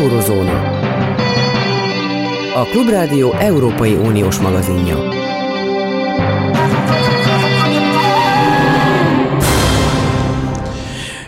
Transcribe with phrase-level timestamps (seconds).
[0.00, 0.78] Eurozóna.
[2.54, 4.96] A Klubrádió Európai Uniós magazinja.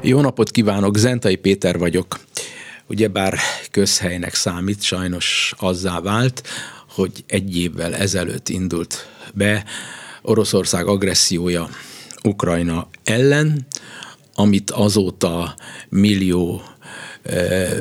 [0.02, 2.20] Jó napot kívánok, Zentai Péter vagyok.
[2.86, 3.38] Ugyebár
[3.70, 6.42] közhelynek számít, sajnos azzá vált,
[6.94, 9.64] hogy egy évvel ezelőtt indult be
[10.22, 11.68] Oroszország agressziója
[12.22, 13.66] Ukrajna ellen,
[14.34, 15.54] amit azóta
[15.88, 16.62] millió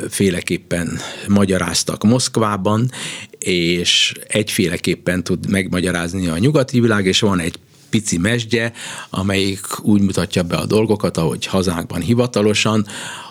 [0.09, 2.91] féleképpen magyaráztak Moszkvában,
[3.39, 8.73] és egyféleképpen tud megmagyarázni a nyugati világ, és van egy pici mesdje,
[9.09, 12.85] amelyik úgy mutatja be a dolgokat, ahogy hazánkban hivatalosan,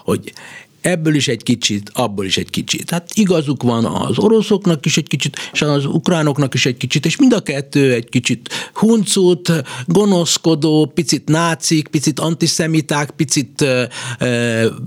[0.05, 0.33] hogy
[0.81, 2.91] ebből is egy kicsit, abból is egy kicsit.
[2.91, 7.17] Hát igazuk van az oroszoknak is egy kicsit, és az ukránoknak is egy kicsit, és
[7.17, 9.53] mind a kettő egy kicsit huncut,
[9.87, 13.83] gonoszkodó, picit nácik, picit antiszemiták, picit uh,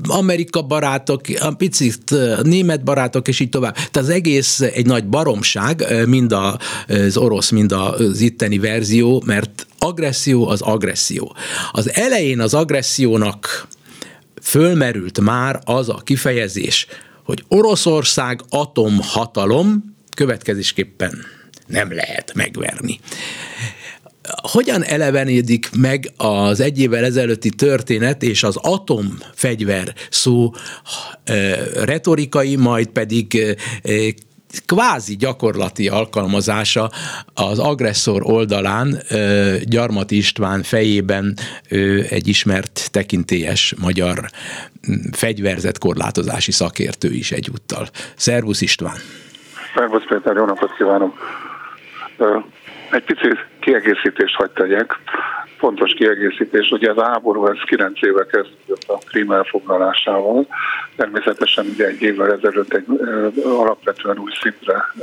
[0.08, 1.22] Amerika barátok,
[1.58, 3.74] picit uh, német barátok, és így tovább.
[3.74, 10.48] Tehát az egész egy nagy baromság, mind az orosz, mind az itteni verzió, mert agresszió
[10.48, 11.36] az agresszió.
[11.72, 13.68] Az elején az agressziónak
[14.44, 16.88] fölmerült már az a kifejezés,
[17.24, 21.26] hogy Oroszország atomhatalom következésképpen
[21.68, 23.00] nem lehet megverni.
[24.52, 30.54] Hogyan elevenedik meg az egy évvel ezelőtti történet és az atomfegyver szó
[31.74, 33.58] retorikai, majd pedig
[34.66, 36.90] kvázi gyakorlati alkalmazása
[37.34, 38.98] az agresszor oldalán
[39.64, 41.38] Gyarmat István fejében
[42.10, 44.20] egy ismert tekintélyes magyar
[45.12, 47.88] fegyverzet korlátozási szakértő is egyúttal.
[48.16, 48.96] Szervusz István!
[49.76, 51.14] Szervusz Péter, jó napot kívánok!
[52.94, 54.96] Egy picit kiegészítést hagyd tegyek
[55.58, 60.48] fontos kiegészítés, ugye ez a háború ez 9 éve kezdődött a Krím elfoglalásával.
[60.96, 62.86] Természetesen ugye egy évvel ezelőtt egy
[63.44, 64.94] alapvetően új szintre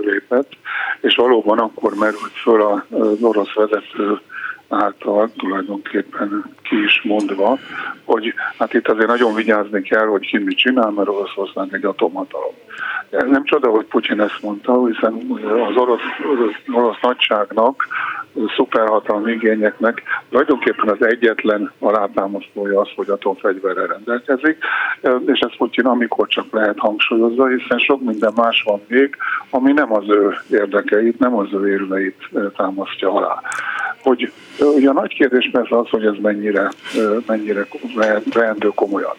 [0.00, 0.52] lépett,
[1.00, 4.20] és valóban akkor merült föl az orosz vezető
[4.68, 7.58] által tulajdonképpen ki is mondva,
[8.04, 12.54] hogy hát itt azért nagyon vigyázni kell, hogy ki mit csinál, mert Oroszország egy atomhatalom.
[13.10, 15.26] Nem csoda, hogy Putyin ezt mondta, hiszen
[15.68, 16.00] az orosz,
[16.32, 17.86] orosz, orosz nagyságnak,
[18.56, 24.58] szuperhatalmi igényeknek tulajdonképpen az egyetlen alátámasztója az, hogy atomfegyverrel rendelkezik,
[25.26, 29.16] és ezt Putyin amikor csak lehet hangsúlyozza, hiszen sok minden más van még,
[29.50, 33.40] ami nem az ő érdekeit, nem az ő érveit támasztja alá.
[34.02, 36.70] Hogy ugye a nagy kérdés persze az, hogy ez mennyire,
[37.26, 37.66] mennyire
[38.34, 39.14] veendő komolyan.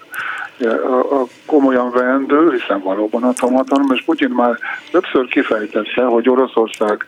[1.46, 4.58] Komolyan veendő, hiszen valóban atomhatalom, és Putyin már
[4.92, 7.06] többször kifejtette, hogy Oroszország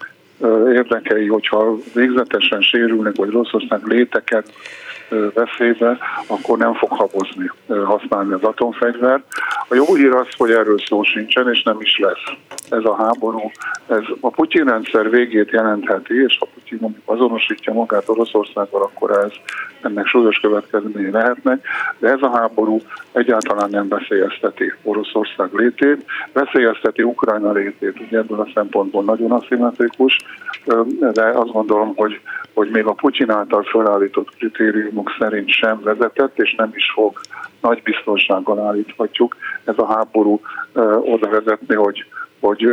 [0.73, 4.53] érdekei, hogyha végzetesen sérülnek, vagy Oroszország léteket
[5.33, 9.23] veszélybe, akkor nem fog habozni használni az atomfegyvert.
[9.69, 12.37] A jó hír az, hogy erről szó sincsen, és nem is lesz.
[12.69, 13.51] Ez a háború,
[13.87, 19.31] ez a Putyin rendszer végét jelentheti, és ha Putyin azonosítja magát Oroszországgal, akkor ez
[19.81, 21.65] ennek súlyos következményei lehetnek,
[21.99, 28.51] de ez a háború egyáltalán nem veszélyezteti Oroszország létét, veszélyezteti Ukrajna létét, ugye ebből a
[28.53, 30.17] szempontból nagyon aszimmetrikus,
[31.11, 32.19] de azt gondolom, hogy,
[32.53, 34.37] hogy még a Putyin által felállított
[35.03, 37.19] kritériumok szerint sem vezetett, és nem is fog
[37.61, 39.35] nagy biztonsággal állíthatjuk
[39.65, 40.41] ez a háború
[41.01, 42.05] oda vezetni, hogy
[42.39, 42.65] hogy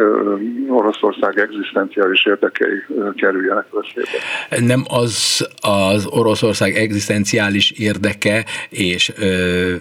[0.69, 2.78] Oroszország egzisztenciális érdekei
[3.17, 4.67] kerüljenek veszélybe.
[4.75, 9.75] Nem az az Oroszország egzisztenciális érdeke és ö,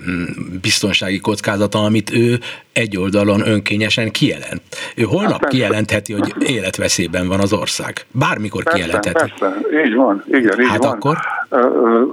[0.62, 2.40] biztonsági kockázata, amit ő
[2.77, 4.61] egy oldalon önkényesen kijelent.
[4.95, 8.05] Ő holnap hát kijelentheti, hogy életveszélyben van az ország.
[8.11, 9.33] Bármikor persze, kijelentheti.
[9.39, 10.91] Persze, így van, igen, így hát van.
[10.91, 11.17] akkor?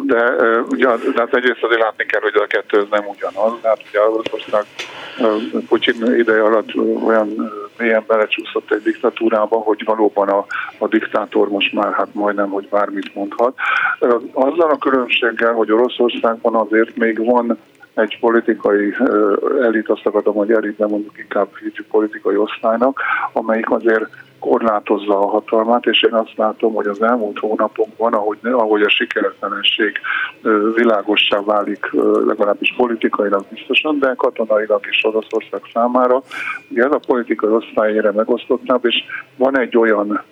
[0.06, 0.22] De
[0.68, 3.52] ugye, de hát egyrészt azért látni kell, hogy a kettő nem ugyanaz.
[3.62, 4.64] Hát ugye Oroszország
[5.68, 6.74] Putyin ideje alatt
[7.06, 10.46] olyan mélyen belecsúszott egy diktatúrába, hogy valóban a,
[10.78, 13.54] a diktátor most már hát majdnem, hogy bármit mondhat.
[14.32, 17.58] Azzal a különbséggel, hogy Oroszországban azért még van
[17.94, 18.94] egy politikai
[19.62, 23.00] elit, azt akadom, hogy elit, de mondjuk inkább hívjuk politikai osztálynak,
[23.32, 24.06] amelyik azért
[24.44, 30.00] korlátozza a hatalmát, és én azt látom, hogy az elmúlt hónapokban, ahogy, ahogy a sikertelenség
[30.74, 31.90] világossá válik,
[32.26, 36.22] legalábbis politikailag biztosan, de katonailag is Oroszország számára,
[36.68, 39.04] ugye ez a politikai osztály ére megosztottabb, és
[39.36, 40.22] van egy olyan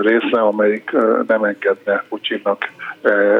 [0.00, 0.90] része, amelyik
[1.26, 2.70] nem engedne Putyinnak,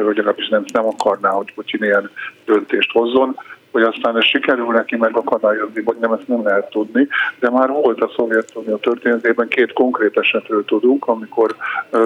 [0.04, 2.10] vagy legalábbis nem, nem akarná, hogy Putyin ilyen
[2.44, 3.36] döntést hozzon
[3.72, 7.08] hogy aztán ez sikerül neki megakadályozni, vagy nem, ezt nem lehet tudni,
[7.40, 11.56] de már volt a Szovjetunió történetében két konkrét esetről tudunk, amikor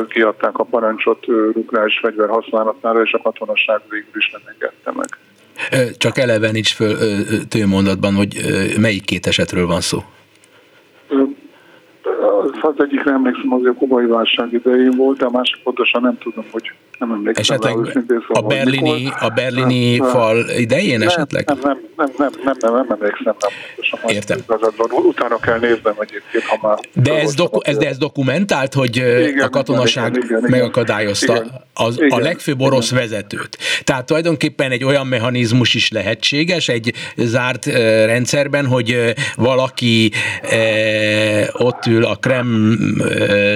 [0.08, 5.08] kiadták a parancsot nukleáris fegyver használatára, és a katonaság végül is nem engedte meg.
[5.98, 6.96] Csak eleveníts föl
[7.48, 8.36] tőmondatban, hogy
[8.80, 9.98] melyik két esetről van szó
[12.66, 16.44] az egyikre emlékszem, az a kubai válság idején volt, de a másik pontosan nem tudom,
[16.50, 17.56] hogy nem emlékszem.
[17.58, 21.46] Esetleg rá, a berlini, a berlini nem, fal idején nem, esetleg?
[21.46, 23.50] Nem, nem, nem, nem, nem, nem, nem emlékszem, nem
[23.90, 24.10] pontosan.
[24.10, 24.38] Értem.
[24.38, 24.90] Igazadban.
[24.90, 26.78] Utána kell néznem egyébként, ha már...
[26.92, 31.64] De ez, doku, ez, de ez dokumentált, hogy igen, a katonaság igen, igen, megakadályozta igen,
[31.74, 33.02] az, igen, a legfőbb orosz igen.
[33.02, 33.58] vezetőt.
[33.84, 37.66] Tehát tulajdonképpen egy olyan mechanizmus is lehetséges egy zárt
[38.06, 40.10] rendszerben, hogy valaki
[41.52, 42.78] ott ül a Krem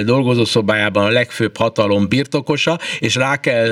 [0.05, 3.67] dolgozószobájában a legfőbb hatalom birtokosa, és rá kell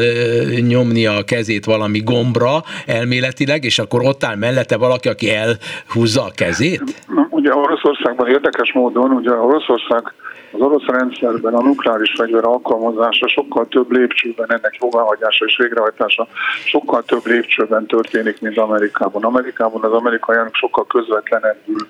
[0.68, 6.32] nyomnia a kezét valami gombra elméletileg, és akkor ott áll mellette valaki, aki elhúzza a
[6.36, 6.84] kezét?
[7.08, 10.14] Na, ugye Oroszországban érdekes módon, ugye Oroszország
[10.52, 16.28] az orosz rendszerben a nukleáris fegyver alkalmazása sokkal több lépcsőben, ennek jóváhagyása és végrehajtása
[16.66, 19.24] sokkal több lépcsőben történik, mint Amerikában.
[19.24, 21.88] Amerikában az amerikaiak sokkal közvetlenebbül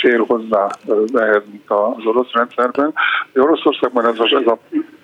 [0.00, 0.66] fél hozzá
[1.14, 2.94] ehhez, mint az orosz rendszerben.
[3.34, 4.58] Oroszországban ez a, ez a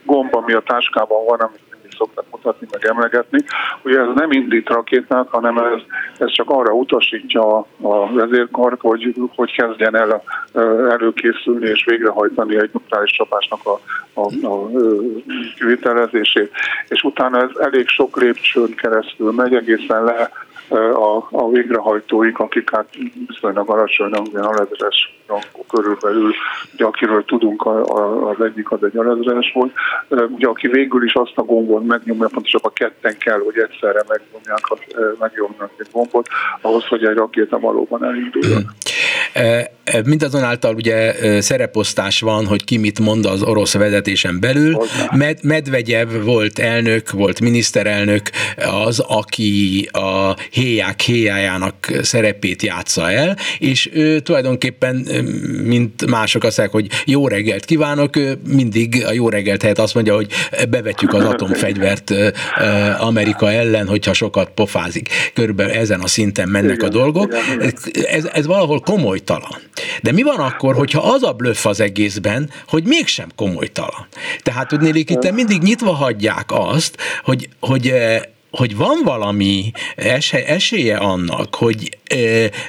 [0.05, 1.68] gomb, ami a táskában van, amit
[1.99, 3.39] szoktak mutatni, meg emlegetni.
[3.83, 5.81] Ugye ez nem indít rakétát, hanem ez,
[6.19, 10.23] ez csak arra utasítja a, a vezérkart, hogy, hogy kezdjen el
[10.91, 13.81] előkészülni és végrehajtani egy nukleáris csapásnak a,
[14.15, 14.71] a, a
[15.57, 16.51] kivitelezését.
[16.89, 20.31] És utána ez elég sok lépcsőn keresztül megy, egészen le
[20.71, 22.89] a, a végrehajtóik, akik hát
[23.27, 25.17] viszonylag alacsony, ilyen alezres
[25.69, 26.33] körülbelül,
[26.75, 29.73] ugye akiről tudunk, a, a, az egyik az egy alezres volt,
[30.09, 34.61] ugye aki végül is azt a gombot megnyomja, pontosabban ketten kell, hogy egyszerre megnyomják,
[35.19, 36.29] megnyomják egy gombot,
[36.61, 38.63] ahhoz, hogy egy rakéta valóban elinduljon.
[40.05, 44.83] Mindazonáltal ugye szereposztás van, hogy ki mit mond az orosz vezetésen belül.
[45.11, 48.31] Med- Medvegyev volt elnök, volt miniszterelnök,
[48.85, 54.97] az, aki a héják héjájának szerepét játsza el, és ő tulajdonképpen,
[55.65, 59.95] mint mások azt mondják, hogy jó reggelt kívánok, ő mindig a jó reggelt helyett azt
[59.95, 60.29] mondja, hogy
[60.69, 62.15] bevetjük az atomfegyvert
[62.99, 65.09] Amerika ellen, hogyha sokat pofázik.
[65.35, 67.35] Körülbelül ezen a szinten mennek igen, a dolgok.
[67.57, 68.05] Igen, igen.
[68.05, 68.81] Ez, ez valahol
[69.19, 69.61] komolytalan.
[70.03, 74.07] De mi van akkor, hogyha az a blöff az egészben, hogy mégsem komolytalan?
[74.43, 77.93] Tehát tudnélik, itt mindig nyitva hagyják azt, hogy, hogy
[78.51, 79.73] hogy van valami
[80.47, 81.99] esélye annak, hogy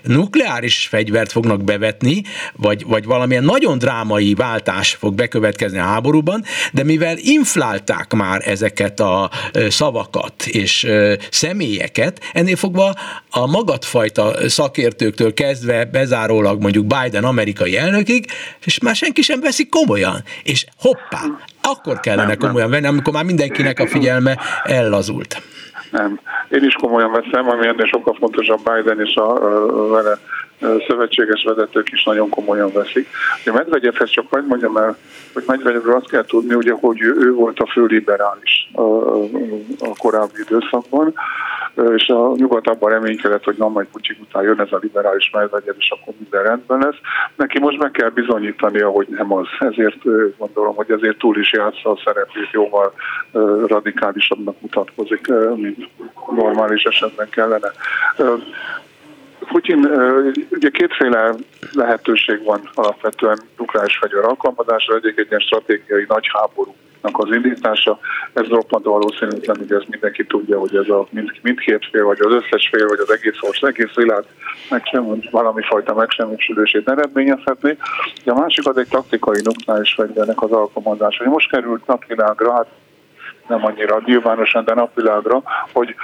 [0.04, 2.22] nukleáris fegyvert fognak bevetni,
[2.54, 9.00] vagy, vagy valamilyen nagyon drámai váltás fog bekövetkezni a háborúban, de mivel inflálták már ezeket
[9.00, 9.30] a
[9.70, 10.88] szavakat és
[11.32, 12.96] személyeket, ennél fogva
[13.30, 18.26] a magadfajta szakértőktől kezdve bezárólag mondjuk Biden amerikai elnökig,
[18.66, 20.24] és már senki sem veszi komolyan.
[20.44, 21.22] És hoppá,
[21.62, 25.42] akkor kellene komolyan venni, amikor már mindenkinek a figyelme ellazult.
[25.92, 26.20] Nem.
[26.50, 30.18] Én is komolyan veszem, ami ennél sokkal fontosabb Biden és a, a vele
[30.88, 33.08] szövetséges vezetők is nagyon komolyan veszik.
[33.46, 34.98] A Medvegyevhez csak majd mondjam el,
[35.34, 38.82] hogy Medvegyevről azt kell tudni, ugye, hogy ő volt a fő liberális a,
[39.80, 41.14] a korábbi időszakban,
[41.96, 45.76] és a nyugat abban reménykedett, hogy na majd Pucsik után jön ez a liberális Medvegyev,
[45.78, 46.98] és akkor minden rendben lesz.
[47.36, 49.48] Neki most meg kell bizonyítania, hogy nem az.
[49.60, 50.04] Ezért
[50.38, 52.94] gondolom, hogy ezért túl is játsza a szerepét, jóval
[53.68, 55.90] radikálisabbnak mutatkozik, mint
[56.36, 57.72] normális esetben kellene.
[59.48, 59.86] Putyin,
[60.50, 61.34] ugye kétféle
[61.74, 68.00] lehetőség van alapvetően nukleáris fegyver alkalmazásra, egyik egy ilyen stratégiai nagy háború az indítása.
[68.34, 72.34] Ez roppant valószínűtlen, hogy ez mindenki tudja, hogy ez a mind, mindkét fél, vagy az
[72.34, 74.24] összes fél, vagy az egész ország, egész világ
[74.70, 77.78] meg sem, valami fajta megsemmisülését eredményezhetni.
[78.24, 81.30] De a másik az egy taktikai nukleáris fegyvernek az alkalmazása.
[81.30, 82.68] Most került napvilágra, hát
[83.48, 85.96] nem annyira nyilvánosan, de napvilágra, hogy,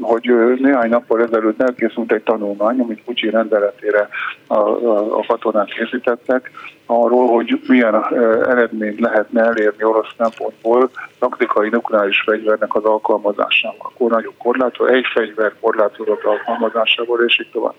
[0.00, 4.08] hogy néhány nappal ezelőtt elkészült egy tanulmány, amit Pucsi rendeletére
[4.46, 6.50] a, a, a katonák készítettek,
[6.90, 8.04] arról, hogy milyen
[8.48, 13.90] eredményt lehetne elérni orosz szempontból taktikai nukleáris fegyvernek az alkalmazásával.
[13.94, 17.74] Akkor nagyobb korlátról, egy fegyver korlátozott alkalmazásával, és így tovább.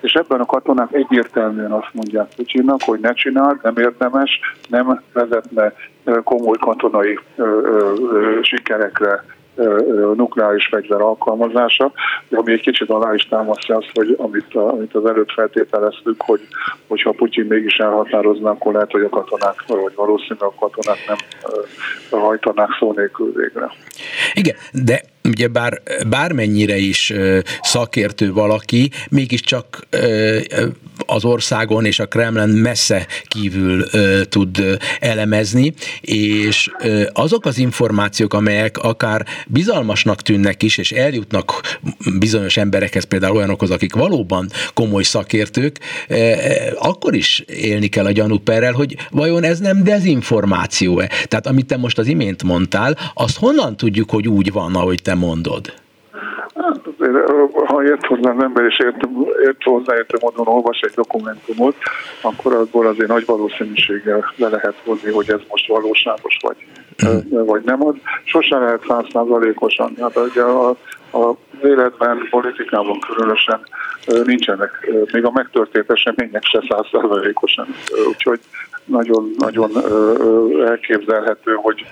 [0.00, 5.72] És ebben a katonák egyértelműen azt mondják Pucsinak, hogy ne csináld, nem érdemes, nem vezetne
[6.24, 7.18] komoly katonai
[8.42, 9.24] sikerekre
[10.14, 11.92] nukleáris fegyver alkalmazása,
[12.30, 16.40] ami egy kicsit alá is támasztja azt, hogy amit, a, amit az előtt feltételeztük, hogy
[16.86, 21.16] hogyha Putyin mégis elhatározna, akkor lehet, hogy a katonák, vagy valószínűleg a katonák nem
[22.20, 23.70] hajtanák szó nélkül végre.
[24.34, 27.12] Igen, de ugye bár, bármennyire is
[27.62, 29.86] szakértő valaki, mégiscsak
[31.06, 33.84] az országon és a Kremlen messze kívül
[34.22, 36.70] tud elemezni, és
[37.12, 41.78] azok az információk, amelyek akár bizalmasnak tűnnek is, és eljutnak
[42.18, 45.78] bizonyos emberekhez, például olyanokhoz, akik valóban komoly szakértők,
[46.78, 51.06] akkor is élni kell a gyanúperrel, hogy vajon ez nem dezinformáció-e?
[51.06, 55.14] Tehát amit te most az imént mondtál, azt honnan tudjuk, hogy úgy van, ahogy te
[55.18, 55.72] mondod?
[56.54, 56.80] Hát
[57.66, 59.08] ha ért hozzá az ember és ért,
[59.42, 61.76] ért hozzá értő módon olvas egy dokumentumot,
[62.20, 66.56] akkor abból azért nagy valószínűséggel le lehet hozni, hogy ez most valóságos vagy,
[66.96, 67.44] hmm.
[67.44, 67.94] vagy nem az.
[68.24, 69.94] Sosem lehet százszázalékosan.
[70.00, 70.68] Hát ugye a,
[71.12, 73.60] a életben, politikában különösen
[74.24, 77.66] nincsenek, még a megtörtént események se százszázalékosan.
[78.08, 78.40] Úgyhogy
[78.84, 79.70] nagyon, nagyon
[80.66, 81.86] elképzelhető, hogy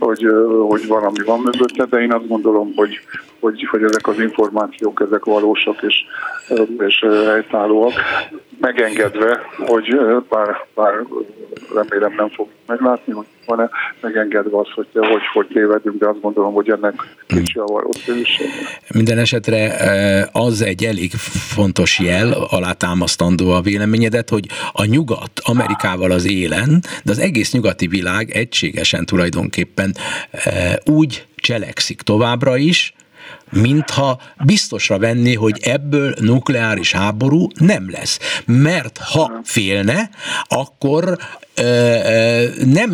[0.00, 0.26] hogy,
[0.68, 3.00] hogy valami van mögötte, de én azt gondolom, hogy,
[3.40, 6.04] hogy, hogy ezek az információk, ezek valósak és,
[6.78, 7.92] és helytállóak,
[8.60, 11.04] megengedve, hogy bár, bár
[11.74, 16.54] remélem nem fog meglátni, hogy van-e megengedve az, hogy, hogy, hogy tévedünk, de azt gondolom,
[16.54, 16.94] hogy ennek
[17.26, 18.46] kicsi a valószínűség.
[18.94, 19.58] Minden esetre
[20.32, 21.10] az egy elég
[21.56, 27.86] fontos jel, alátámasztandó a véleményedet, hogy a nyugat Amerikával az élen, de az egész nyugati
[27.86, 29.94] világ egységesen tulajdonképpen
[30.84, 32.94] úgy cselekszik továbbra is,
[33.50, 38.18] mintha biztosra venni, hogy ebből nukleáris háború nem lesz.
[38.46, 40.10] Mert ha félne,
[40.48, 41.18] akkor
[42.64, 42.90] nem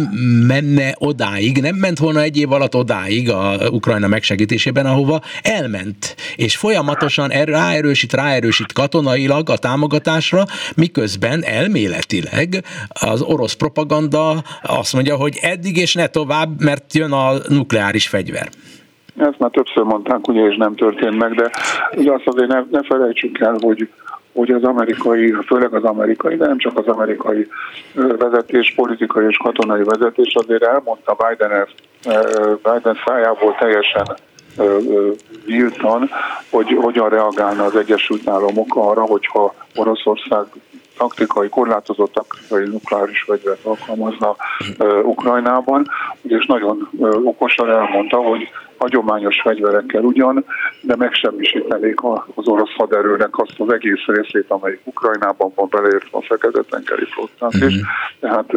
[0.46, 6.16] menne odáig, nem ment volna egy év alatt odáig a Ukrajna megsegítésében, ahova elment.
[6.36, 10.44] És folyamatosan er, ráerősít, ráerősít katonailag a támogatásra,
[10.74, 17.32] miközben elméletileg az orosz propaganda azt mondja, hogy eddig és ne tovább, mert jön a
[17.48, 18.48] nukleáris fegyver.
[19.16, 21.50] Ezt már többször mondták, ugye, és nem történt meg, de
[21.96, 23.88] ugye azt azért ne, ne felejtsük el, hogy
[24.36, 27.48] hogy az amerikai, főleg az amerikai, de nem csak az amerikai
[27.94, 31.66] vezetés, politikai és katonai vezetés azért elmondta Biden,
[32.62, 34.06] Biden szájából teljesen
[35.46, 36.10] nyíltan,
[36.50, 40.44] hogy hogyan reagálna az Egyesült Államok arra, hogyha Oroszország
[40.96, 44.36] taktikai, korlátozott taktikai nukleáris fegyvert alkalmazna
[45.02, 45.90] Ukrajnában,
[46.22, 46.88] és nagyon
[47.24, 48.48] okosan elmondta, hogy
[48.78, 50.44] hagyományos fegyverekkel ugyan,
[50.80, 51.98] de megsemmisítenék
[52.34, 57.60] az orosz haderőnek azt az egész részét, amelyik Ukrajnában van beleértve a Fekete-tengeri flottát is.
[57.60, 57.80] Mm-hmm.
[58.20, 58.52] Tehát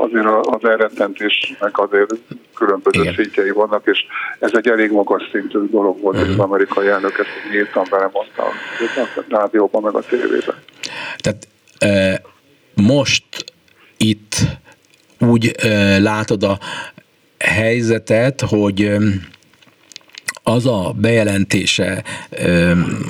[0.00, 2.14] azért az elrettentésnek azért
[2.54, 3.14] különböző Igen.
[3.14, 4.04] szintjei vannak, és
[4.38, 6.30] ez egy elég magas szintű dolog volt, mm-hmm.
[6.30, 10.54] az amerikai elnök ezt nyíltan belemondta a rádióban, meg a tévében.
[11.16, 11.46] Tehát
[12.74, 13.24] most
[13.96, 14.58] itt
[15.18, 15.54] úgy
[15.98, 16.58] látod a
[17.38, 18.90] helyzetet, hogy
[20.42, 22.04] az a bejelentése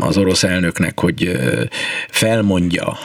[0.00, 1.39] az orosz elnöknek, hogy
[2.09, 2.99] felmondja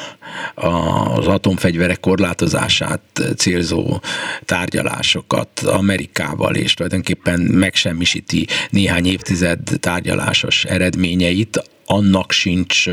[0.56, 3.02] az atomfegyverek korlátozását
[3.38, 4.00] célzó
[4.46, 12.86] tárgyalásokat Amerikával, és tulajdonképpen megsemmisíti néhány évtized tárgyalásos eredményeit, annak sincs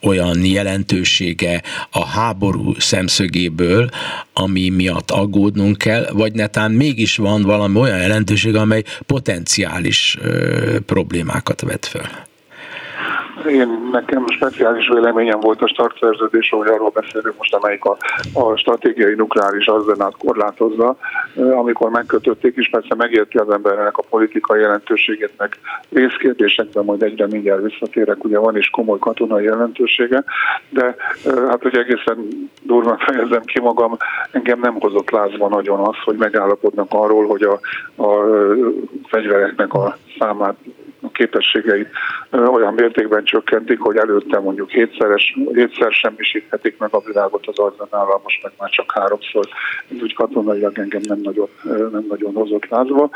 [0.00, 3.88] olyan jelentősége a háború szemszögéből,
[4.32, 10.18] ami miatt aggódnunk kell, vagy netán mégis van valami olyan jelentőség, amely potenciális
[10.86, 12.25] problémákat vet fel.
[13.44, 17.96] Én nekem speciális véleményem volt a startszerződés, hogy arról beszélünk most, amelyik a,
[18.32, 20.96] a stratégiai nukleáris arzenát korlátozza.
[21.34, 25.58] Amikor megkötötték is, persze megérti az embernek a politikai jelentőségét, meg
[25.90, 30.24] részkérdésekben majd egyre mindjárt visszatérek, ugye van is komoly katonai jelentősége,
[30.68, 30.96] de
[31.48, 32.28] hát hogy egészen
[32.62, 33.96] durván fejezem ki magam,
[34.30, 37.60] engem nem hozott lázba nagyon az, hogy megállapodnak arról, hogy a,
[38.02, 38.24] a
[39.08, 40.56] fegyvereknek a számát
[41.12, 41.88] képességeit
[42.30, 48.42] olyan mértékben csökkentik, hogy előtte mondjuk hétszeres, hétszer semmisíthetik meg a világot az arzenállal, most
[48.42, 49.48] meg már csak háromszor.
[49.90, 51.48] Ez úgy katonailag engem nem nagyon,
[51.92, 53.10] nem nagyon hozott lázba.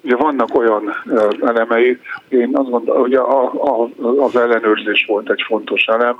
[0.00, 0.94] Ugye vannak olyan
[1.40, 1.98] elemei,
[2.28, 3.88] én azt gondolom, hogy a, a,
[4.18, 6.16] az ellenőrzés volt egy fontos elem,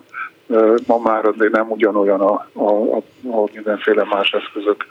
[0.86, 2.96] ma már azért nem ugyanolyan a, a,
[3.30, 4.86] a mindenféle más eszközök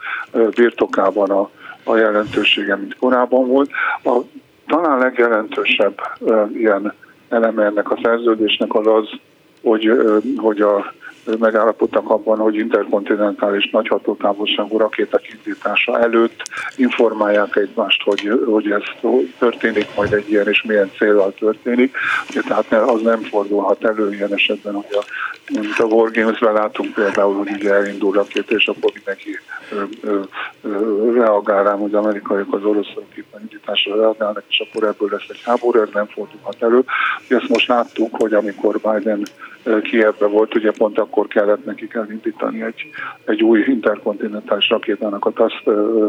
[0.54, 1.50] birtokában a,
[1.84, 3.70] a jelentősége, mint korábban volt.
[4.04, 4.18] A
[4.68, 6.00] talán legjelentősebb
[6.52, 6.94] ilyen
[7.28, 9.08] eleme ennek a szerződésnek az az,
[9.62, 9.90] hogy,
[10.36, 10.92] hogy a
[11.38, 16.42] megállapodtak abban, hogy interkontinentális nagyhatótávolságú rakéták indítása előtt
[16.76, 18.82] informálják egymást, hogy, hogy ez
[19.38, 21.96] történik majd egy ilyen, és milyen célral történik.
[22.48, 25.04] Tehát az nem fordulhat elő ilyen esetben, hogy a,
[25.60, 29.38] mint a Wargames-ben látunk például, hogy ugye elindul rakét, és akkor mindenki
[29.72, 30.20] ö, ö,
[30.62, 32.94] ö, reagál rám, hogy amerikaiak az orosz
[33.40, 36.84] indításra reagálnak, és akkor ebből lesz egy háború, ez nem fordulhat elő.
[37.28, 39.22] Ezt most láttuk, hogy amikor Biden
[39.82, 42.90] Kievbe volt, ugye pont akkor kellett nekik elindítani egy,
[43.24, 45.62] egy új interkontinentális rakétának a TASZ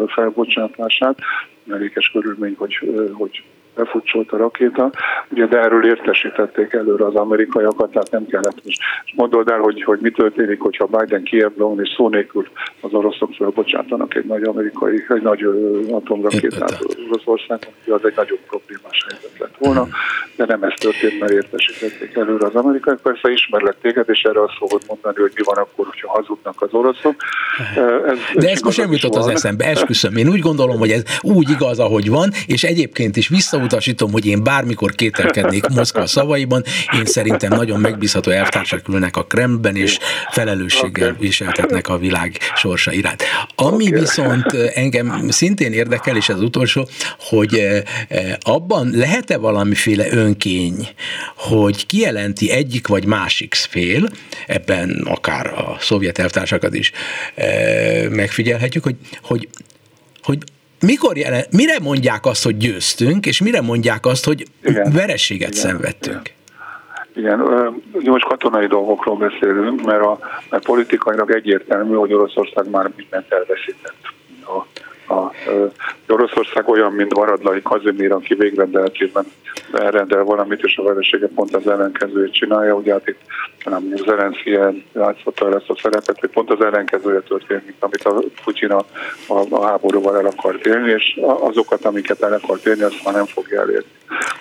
[0.08, 1.18] felbocsátását.
[1.63, 2.80] Mellékes körülmény, hogy,
[3.13, 3.44] hogy
[3.79, 4.91] befutcsolt a rakéta,
[5.29, 8.81] ugye, de erről értesítették előre az amerikaiakat, tehát nem kellett most.
[9.15, 12.48] Mondold el, hogy, hogy mi történik, hogyha Biden Kievbe van, és szó nélkül
[12.81, 15.43] az oroszok felbocsátanak egy nagy amerikai, egy nagy
[15.91, 19.88] atomrakétát Oroszországon, az egy nagyobb problémás helyzet lett volna,
[20.36, 23.01] de nem ez történt, mert értesítették előre az amerikaiak.
[23.01, 26.69] Persze ismerlek téged, és erre azt fogod mondani, hogy mi van akkor, hogyha hazudnak az
[26.71, 27.15] oroszok.
[28.07, 30.15] Ez, de ez most nem jutott az eszembe, esküszöm.
[30.15, 34.25] Én úgy gondolom, hogy ez úgy igaz, ahogy van, és egyébként is vissza elutasítom, hogy
[34.25, 36.63] én bármikor kételkednék Moszkva szavaiban.
[36.95, 39.97] Én szerintem nagyon megbízható elvtársak ülnek a Kremlben, és
[40.31, 41.19] felelősséggel okay.
[41.27, 43.23] viseltetnek a világ sorsa iránt.
[43.55, 43.99] Ami okay.
[43.99, 46.88] viszont engem szintén érdekel, és az utolsó,
[47.19, 47.83] hogy
[48.39, 50.88] abban lehet-e valamiféle önkény,
[51.35, 54.09] hogy kijelenti egyik vagy másik fél,
[54.47, 56.91] ebben akár a szovjet elvtársakat is
[58.09, 59.47] megfigyelhetjük, hogy, hogy
[60.21, 60.43] hogy
[60.86, 64.91] mikor jelen, mire mondják azt, hogy győztünk, és mire mondják azt, hogy Igen.
[64.91, 65.62] verességet Igen.
[65.62, 66.38] szenvedtünk?
[67.15, 67.41] Igen,
[67.91, 70.19] ugye most katonai dolgokról beszélünk, mert, a,
[70.50, 74.01] mert politikailag egyértelmű, hogy Oroszország már mindent elveszített.
[74.45, 74.65] A,
[75.10, 75.32] a,
[76.08, 79.25] Oroszország olyan, mint Varadlai Kazimír, aki végrendeltében
[79.74, 82.75] elrendel valamit, és a veresége pont az ellenkezőjét csinálja.
[82.75, 83.20] Ugye hát itt
[83.66, 84.50] nem Zelenszky
[84.94, 88.86] játszotta ezt a szerepet, hogy pont az ellenkezője történik, amit a Putyin a,
[89.28, 93.25] a, a háborúval el akart élni, és azokat, amiket el akart élni, azt már nem
[93.25, 93.92] fogja elérni.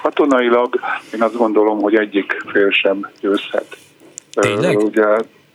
[0.03, 0.81] Katonailag
[1.15, 3.77] én azt gondolom, hogy egyik fél sem győzhet.
[4.41, 4.79] Tényleg?
[4.79, 5.05] Ugye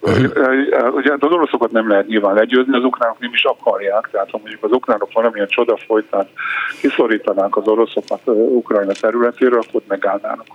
[0.05, 0.95] Uh-huh.
[0.95, 4.63] Ugye az oroszokat nem lehet nyilván legyőzni, az ukránok nem is akarják, tehát ha mondjuk
[4.63, 6.27] az ukránok valamilyen csoda folytán
[6.81, 10.45] kiszorítanák az oroszokat Ukrajna területéről, akkor megállnának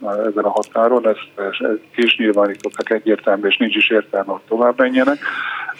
[0.00, 1.30] a, ezen a határon, ezt,
[1.60, 5.18] ezt is nyilvánítottak egyértelmű, és nincs is értelme, hogy tovább menjenek.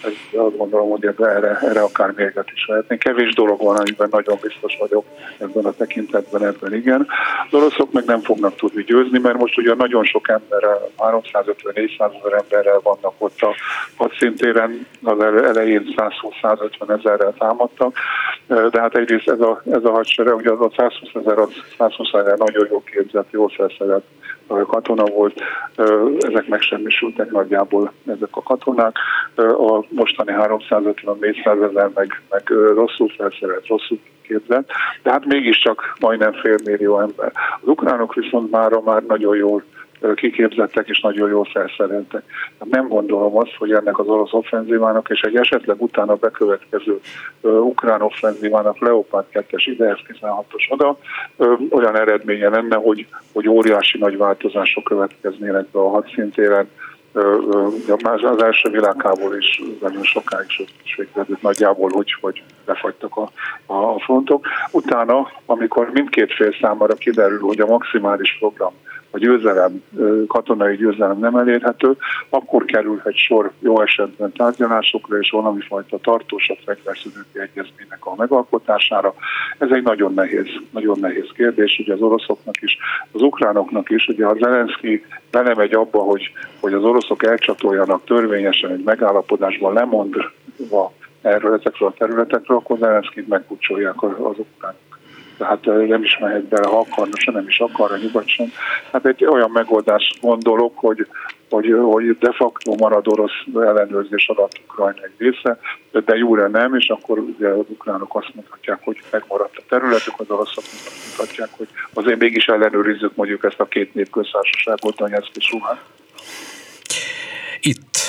[0.03, 2.97] Ez, azt gondolom, hogy erre, erre akár mérget is lehetne.
[2.97, 5.05] Kevés dolog van, amiben nagyon biztos vagyok
[5.37, 7.07] ebben a tekintetben, ebben igen.
[7.49, 12.33] Az oroszok meg nem fognak tudni győzni, mert most ugye nagyon sok emberrel, 350-400 ezer
[12.33, 13.55] emberrel van vannak ott a
[13.97, 15.93] hadszintéren, az elején
[16.41, 17.97] 120-150 ezerrel támadtak,
[18.47, 22.13] de hát egyrészt ez a, ez a hadsereg, ugye az a 120 ezer, az 120
[22.13, 24.03] ezer nagyon jó képzett, jól felszerelt
[24.47, 25.41] katona volt,
[26.19, 28.95] ezek megsemmisültek nagyjából ezek a katonák.
[29.35, 34.69] A mostani 350-400 ezer meg, meg rosszul felszerelt, rosszul képzett,
[35.03, 37.31] de hát mégiscsak majdnem fél millió ember.
[37.61, 39.63] Az ukránok viszont már, már nagyon jól
[40.15, 42.23] kiképzettek és nagyon jól felszereltek.
[42.69, 46.99] Nem gondolom azt, hogy ennek az orosz offenzívának és egy esetleg utána bekövetkező
[47.41, 50.97] ukrán offenzívának Leopard 2-es ide, 16-os oda
[51.69, 56.69] olyan eredménye lenne, hogy, hogy óriási nagy változások következnének be a hadszintéren,
[58.01, 60.47] az első világháború is nagyon sokáig
[60.97, 63.29] végződött nagyjából úgy, hogy befagytak a,
[63.73, 64.45] a frontok.
[64.71, 68.73] Utána, amikor mindkét fél számára kiderül, hogy a maximális program
[69.11, 69.83] a győzelem,
[70.27, 71.95] katonai győzelem nem elérhető,
[72.29, 79.13] akkor kerülhet sor jó esetben tárgyalásokra és valami fajta tartósabb fegyverszüneti egyezménynek a megalkotására.
[79.57, 82.77] Ez egy nagyon nehéz, nagyon nehéz kérdés, ugye az oroszoknak is,
[83.11, 88.83] az ukránoknak is, ugye a Zelenszky belemegy abba, hogy, hogy az oroszok elcsatoljanak törvényesen egy
[88.83, 94.90] megállapodásban lemondva erről, ezekről a területekről, akkor Zelenszkit megkucsolják az ukránok
[95.41, 98.25] tehát nem is mehet bele, ha akarna, se nem is akar, a nyugat.
[98.91, 101.07] Hát egy olyan megoldást gondolok, hogy,
[101.49, 105.59] hogy, hogy de facto marad orosz ellenőrzés alatt Ukrajna egy része,
[105.91, 110.29] de jóra nem, és akkor ugye az ukránok azt mondhatják, hogy megmaradt a területük, az
[110.29, 110.63] oroszok
[111.05, 115.81] mondhatják, hogy azért mégis ellenőrizzük mondjuk ezt a két népköztársaságot, Donetsk és Luhansk.
[117.59, 117.99] Itt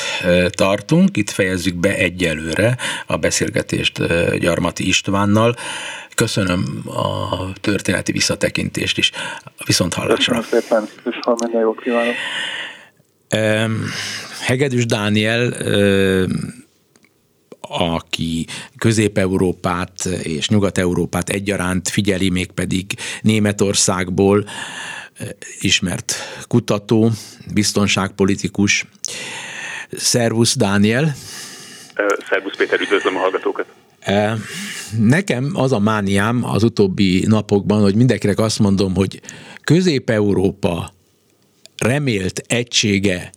[0.50, 3.98] tartunk, itt fejezzük be egyelőre a beszélgetést
[4.38, 5.54] Gyarmati Istvánnal.
[6.14, 9.10] Köszönöm a történeti visszatekintést is.
[9.66, 10.36] Viszont hallásra.
[10.36, 12.14] Köszönöm szépen, viszont minden jót kívánok.
[14.40, 15.52] Hegedűs Dániel
[17.78, 18.46] aki
[18.78, 22.86] Közép-Európát és Nyugat-Európát egyaránt figyeli, mégpedig
[23.22, 24.44] Németországból
[25.60, 26.14] ismert
[26.48, 27.10] kutató,
[27.54, 28.86] biztonságpolitikus.
[29.92, 31.14] Szervusz Dániel!
[32.28, 33.66] Szervusz Péter, üdvözlöm a hallgatókat!
[34.98, 39.20] Nekem az a mániám az utóbbi napokban, hogy mindenkinek azt mondom, hogy
[39.64, 40.92] Közép-Európa
[41.76, 43.30] remélt egysége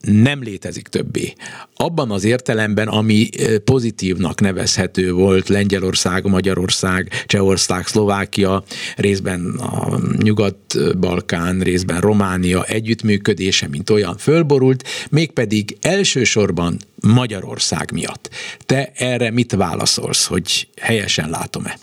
[0.00, 1.32] nem létezik többé.
[1.74, 3.28] Abban az értelemben, ami
[3.64, 8.64] pozitívnak nevezhető volt Lengyelország, Magyarország, Csehország, Szlovákia,
[8.96, 18.30] részben a Nyugat-Balkán, részben Románia együttműködése, mint olyan fölborult, mégpedig elsősorban Magyarország miatt.
[18.66, 21.78] Te erre mit válaszolsz, hogy helyesen látom-e?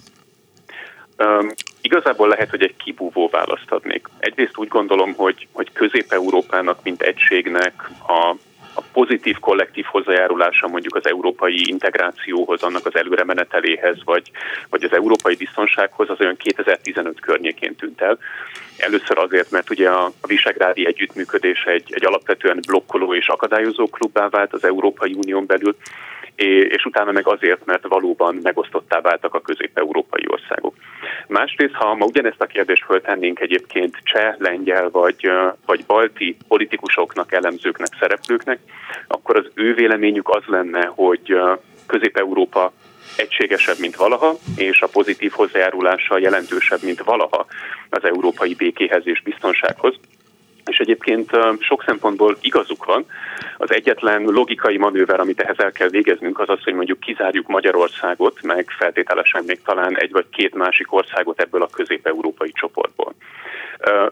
[1.83, 4.07] Igazából lehet, hogy egy kibúvó választ adnék.
[4.19, 8.35] Egyrészt úgy gondolom, hogy, hogy Közép-Európának, mint egységnek a,
[8.73, 14.31] a pozitív kollektív hozzájárulása mondjuk az európai integrációhoz, annak az előre meneteléhez, vagy,
[14.69, 18.17] vagy az európai biztonsághoz, az olyan 2015 környékén tűnt el.
[18.77, 24.29] Először azért, mert ugye a, a Visegrádi együttműködés egy, egy alapvetően blokkoló és akadályozó klubbá
[24.29, 25.75] vált az Európai Unión belül,
[26.35, 30.75] és utána meg azért, mert valóban megosztottá váltak a közép-európai országok.
[31.27, 35.31] Másrészt, ha ma ugyanezt a kérdést föltennénk egyébként cseh, lengyel vagy,
[35.65, 38.59] vagy balti politikusoknak, elemzőknek, szereplőknek,
[39.07, 41.35] akkor az ő véleményük az lenne, hogy
[41.87, 42.71] Közép-Európa
[43.15, 47.45] egységesebb, mint valaha, és a pozitív hozzájárulása jelentősebb, mint valaha
[47.89, 49.95] az európai békéhez és biztonsághoz.
[50.65, 53.05] És egyébként sok szempontból igazuk van.
[53.57, 58.41] Az egyetlen logikai manőver, amit ehhez el kell végeznünk, az az, hogy mondjuk kizárjuk Magyarországot,
[58.41, 63.13] meg feltételesen még talán egy vagy két másik országot ebből a közép-európai csoportból.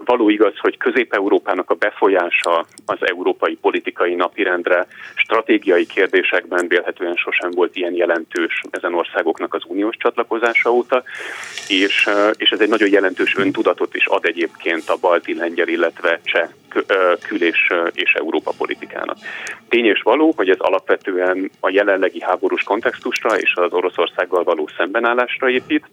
[0.05, 7.75] Való igaz, hogy Közép-Európának a befolyása az európai politikai napirendre stratégiai kérdésekben vélhetően sosem volt
[7.75, 11.03] ilyen jelentős ezen országoknak az uniós csatlakozása óta,
[11.67, 16.49] és, és ez egy nagyon jelentős öntudatot is ad egyébként a balti, lengyel, illetve cseh
[17.27, 19.17] kül- és, és Európa politikának.
[19.69, 25.49] Tény és való, hogy ez alapvetően a jelenlegi háborús kontextusra és az Oroszországgal való szembenállásra
[25.49, 25.85] épít,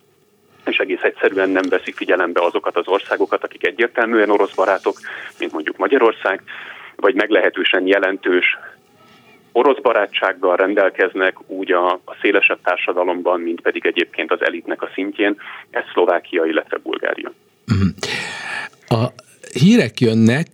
[0.68, 4.96] és egész egyszerűen nem veszik figyelembe azokat az országokat, akik egyértelműen orosz barátok,
[5.38, 6.42] mint mondjuk Magyarország,
[6.96, 8.56] vagy meglehetősen jelentős
[9.52, 15.36] orosz barátsággal rendelkeznek úgy a, a szélesebb társadalomban, mint pedig egyébként az elitnek a szintjén,
[15.70, 17.32] ez Szlovákia, illetve Bulgária.
[17.66, 17.88] Mhm.
[19.00, 19.12] A
[19.52, 20.46] hírek jönnek,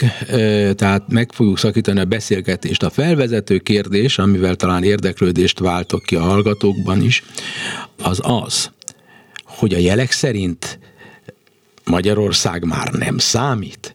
[0.77, 2.83] tehát meg fogjuk szakítani a beszélgetést.
[2.83, 7.23] A felvezető kérdés, amivel talán érdeklődést váltok ki a hallgatókban is,
[8.03, 8.71] az az,
[9.57, 10.79] hogy a jelek szerint
[11.85, 13.95] Magyarország már nem számít.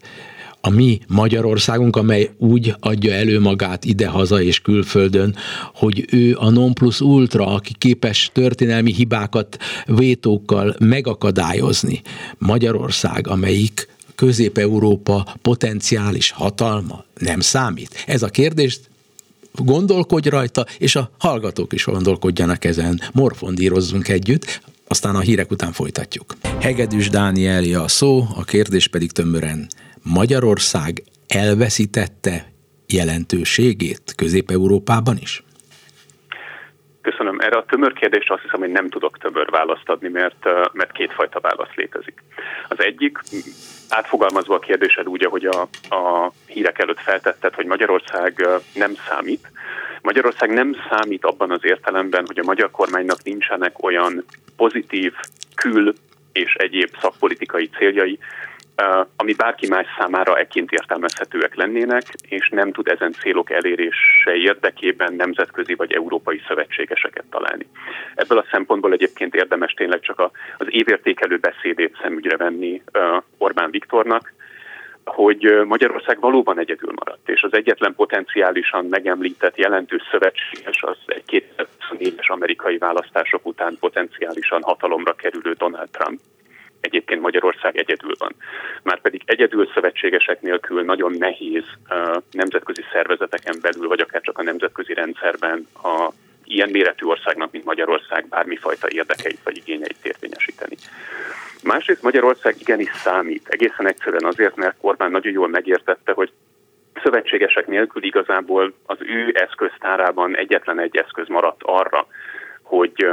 [0.61, 5.35] A mi Magyarországunk, amely úgy adja elő magát idehaza és külföldön,
[5.73, 12.01] hogy ő a non plus ultra, aki képes történelmi hibákat vétókkal megakadályozni.
[12.37, 18.03] Magyarország, amelyik Közép-Európa potenciális hatalma nem számít.
[18.05, 18.89] Ez a kérdést
[19.53, 23.01] gondolkodj rajta, és a hallgatók is gondolkodjanak ezen.
[23.13, 26.34] Morfondírozzunk együtt aztán a hírek után folytatjuk.
[26.62, 29.67] Hegedűs Dánieli a szó, a kérdés pedig tömören
[30.04, 32.45] Magyarország elveszítette
[32.88, 35.43] jelentőségét Közép-Európában is?
[37.02, 37.39] Köszönöm.
[37.39, 41.39] Erre a tömör kérdésre azt hiszem, hogy nem tudok tömör választ adni, mert, mert kétfajta
[41.39, 42.23] válasz létezik.
[42.67, 43.19] Az egyik,
[43.89, 45.62] átfogalmazva a kérdésed úgy, ahogy a,
[45.95, 49.52] a hírek előtt feltetted, hogy Magyarország nem számít,
[50.01, 55.13] Magyarország nem számít abban az értelemben, hogy a magyar kormánynak nincsenek olyan pozitív
[55.55, 55.97] kül-
[56.31, 58.19] és egyéb szakpolitikai céljai,
[59.15, 65.73] ami bárki más számára ekként értelmezhetőek lennének, és nem tud ezen célok elérése érdekében nemzetközi
[65.73, 67.67] vagy európai szövetségeseket találni.
[68.15, 70.19] Ebből a szempontból egyébként érdemes tényleg csak
[70.57, 72.81] az évértékelő beszédét szemügyre venni
[73.38, 74.33] Orbán Viktornak,
[75.09, 82.27] hogy Magyarország valóban egyedül maradt, és az egyetlen potenciálisan megemlített jelentős szövetséges az egy 2024-es
[82.27, 86.19] amerikai választások után potenciálisan hatalomra kerülő Donald Trump.
[86.81, 88.35] Egyébként Magyarország egyedül van.
[88.83, 91.63] Márpedig egyedül szövetségesek nélkül nagyon nehéz
[92.31, 96.11] nemzetközi szervezeteken belül, vagy akár csak a nemzetközi rendszerben a
[96.49, 100.75] ilyen méretű országnak, mint Magyarország bármifajta érdekeit vagy igényeit érvényesíteni.
[101.63, 106.31] Másrészt Magyarország igenis számít, egészen egyszerűen azért, mert Orbán nagyon jól megértette, hogy
[107.03, 112.07] szövetségesek nélkül igazából az ő eszköztárában egyetlen egy eszköz maradt arra,
[112.62, 113.07] hogy,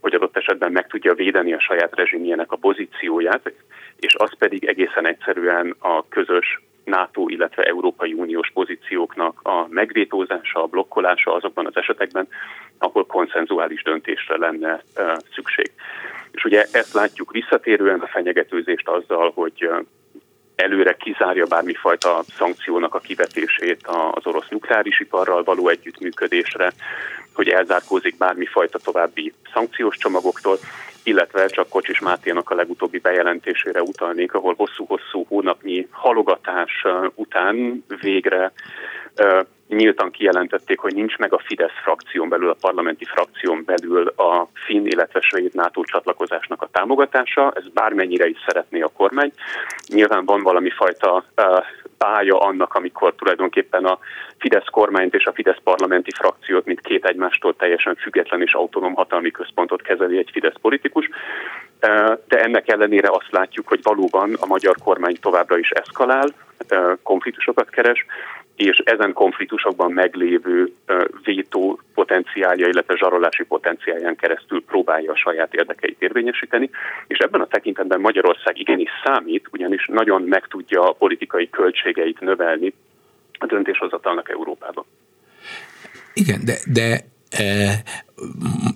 [0.00, 3.52] hogy adott esetben meg tudja védeni a saját rezsimjének a pozícióját,
[3.96, 10.66] és az pedig egészen egyszerűen a közös NATO, illetve Európai Uniós pozícióknak a megvétózása, a
[10.66, 12.28] blokkolása azokban az esetekben,
[12.82, 14.82] ahol konszenzuális döntésre lenne
[15.34, 15.72] szükség.
[16.30, 19.70] És ugye ezt látjuk visszatérően a fenyegetőzést azzal, hogy
[20.56, 23.80] előre kizárja bármifajta szankciónak a kivetését
[24.12, 26.72] az orosz nukleáris iparral való együttműködésre,
[27.34, 30.58] hogy elzárkózik bármifajta további szankciós csomagoktól,
[31.02, 38.52] illetve csak Kocsis Máténak a legutóbbi bejelentésére utalnék, ahol hosszú-hosszú hónapnyi halogatás után végre
[39.74, 44.86] nyíltan kijelentették, hogy nincs meg a Fidesz frakción belül, a parlamenti frakción belül a finn,
[44.86, 47.52] illetve svéd NATO csatlakozásnak a támogatása.
[47.56, 49.32] Ez bármennyire is szeretné a kormány.
[49.86, 51.24] Nyilván van valami fajta
[51.98, 53.98] pálya annak, amikor tulajdonképpen a
[54.38, 59.30] Fidesz kormányt és a Fidesz parlamenti frakciót, mint két egymástól teljesen független és autonóm hatalmi
[59.30, 61.08] központot kezeli egy Fidesz politikus.
[62.26, 66.28] De ennek ellenére azt látjuk, hogy valóban a magyar kormány továbbra is eszkalál,
[67.02, 68.06] konfliktusokat keres,
[68.56, 70.72] és ezen konfliktusokban meglévő
[71.24, 76.70] vétó potenciálja, illetve zsarolási potenciálján keresztül próbálja a saját érdekeit érvényesíteni,
[77.06, 82.72] és ebben a tekintetben Magyarország igenis számít, ugyanis nagyon meg tudja a politikai költségeit növelni
[83.38, 84.84] a döntéshozatalnak Európában.
[86.14, 87.11] Igen, de, de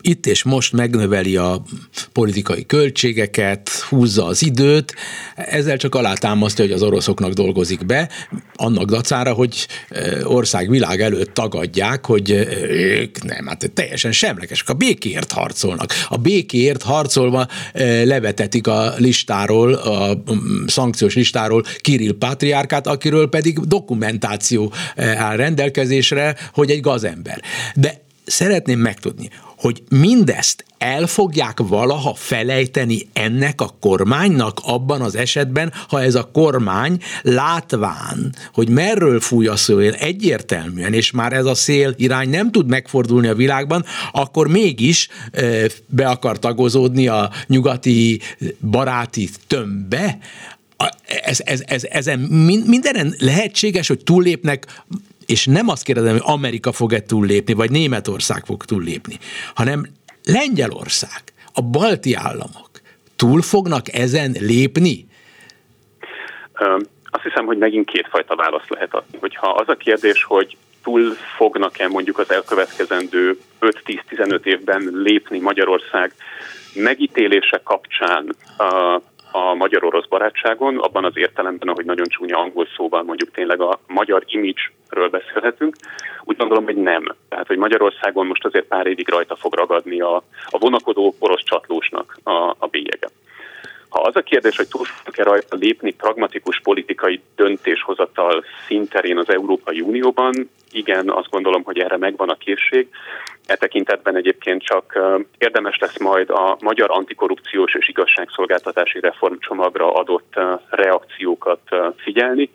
[0.00, 1.62] itt és most megnöveli a
[2.12, 4.94] politikai költségeket, húzza az időt,
[5.34, 8.08] ezzel csak alátámasztja, hogy az oroszoknak dolgozik be,
[8.54, 9.66] annak dacára, hogy
[10.22, 12.30] ország világ előtt tagadják, hogy
[12.70, 15.92] ők nem, hát teljesen semlegesek, a békéért harcolnak.
[16.08, 17.46] A békéért harcolva
[18.04, 20.22] levetetik a listáról, a
[20.66, 27.40] szankciós listáról Kirill Patriárkát, akiről pedig dokumentáció áll rendelkezésre, hogy egy gazember.
[27.74, 35.72] De szeretném megtudni, hogy mindezt el fogják valaha felejteni ennek a kormánynak abban az esetben,
[35.88, 41.54] ha ez a kormány látván, hogy merről fúj a szél egyértelműen, és már ez a
[41.54, 45.08] szél irány nem tud megfordulni a világban, akkor mégis
[45.86, 48.20] be akar tagozódni a nyugati
[48.60, 50.18] baráti tömbbe,
[51.06, 52.18] ez, ez, ez, ezen
[52.66, 54.66] mindenen lehetséges, hogy túllépnek
[55.26, 59.18] és nem azt kérdezem, hogy Amerika fog-e túllépni, vagy Németország fog túllépni,
[59.54, 59.86] hanem
[60.24, 62.70] Lengyelország, a balti államok
[63.16, 65.06] túl fognak ezen lépni?
[67.04, 69.18] Azt hiszem, hogy megint kétfajta választ lehet adni.
[69.20, 76.12] Hogyha az a kérdés, hogy túl fognak-e mondjuk az elkövetkezendő 5-10-15 évben lépni Magyarország
[76.74, 78.36] megítélése kapcsán
[79.36, 84.24] a magyar-orosz barátságon, abban az értelemben, ahogy nagyon csúnya angol szóval mondjuk tényleg a magyar
[84.26, 85.76] image-ről beszélhetünk,
[86.24, 87.14] úgy gondolom, hogy nem.
[87.28, 90.16] Tehát, hogy Magyarországon most azért pár évig rajta fog ragadni a,
[90.50, 93.08] a vonakodó orosz csatlósnak a, a bélyege.
[93.88, 99.80] Ha az a kérdés, hogy túl fognak-e rajta lépni pragmatikus politikai döntéshozatal szinterén az Európai
[99.80, 102.88] Unióban, igen, azt gondolom, hogy erre megvan a készség.
[103.46, 104.98] E tekintetben egyébként csak
[105.38, 110.34] érdemes lesz majd a magyar antikorrupciós és igazságszolgáltatási reformcsomagra adott
[110.70, 111.60] reakciókat
[111.96, 112.50] figyelni,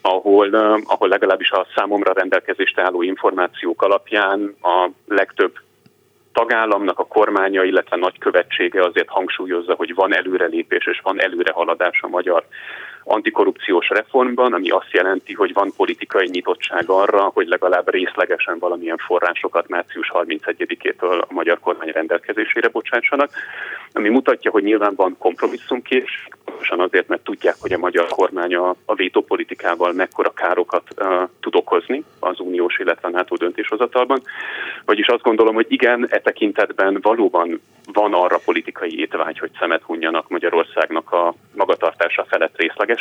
[0.00, 5.58] ahol, ahol legalábbis a számomra rendelkezésre álló információk alapján a legtöbb
[6.32, 12.46] tagállamnak a kormánya, illetve nagykövetsége azért hangsúlyozza, hogy van előrelépés és van előrehaladás a magyar
[13.08, 19.68] antikorrupciós reformban, ami azt jelenti, hogy van politikai nyitottság arra, hogy legalább részlegesen valamilyen forrásokat
[19.68, 23.30] március 31-től a magyar kormány rendelkezésére bocsátsanak,
[23.92, 28.74] ami mutatja, hogy nyilván van kompromisszumkés, pontosan azért, mert tudják, hogy a magyar kormány a,
[28.84, 34.22] a vétópolitikával mekkora károkat uh, tud okozni az uniós, illetve NATO döntéshozatalban.
[34.84, 37.60] Vagyis azt gondolom, hogy igen, e tekintetben valóban
[37.92, 42.95] van arra politikai étvágy, hogy szemet hunjanak Magyarországnak a magatartása felett részlegesen,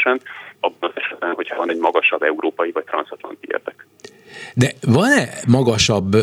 [0.59, 3.87] abban az esetben, hogyha van egy magasabb európai vagy transatlanti érdek.
[4.53, 6.15] De van-e magasabb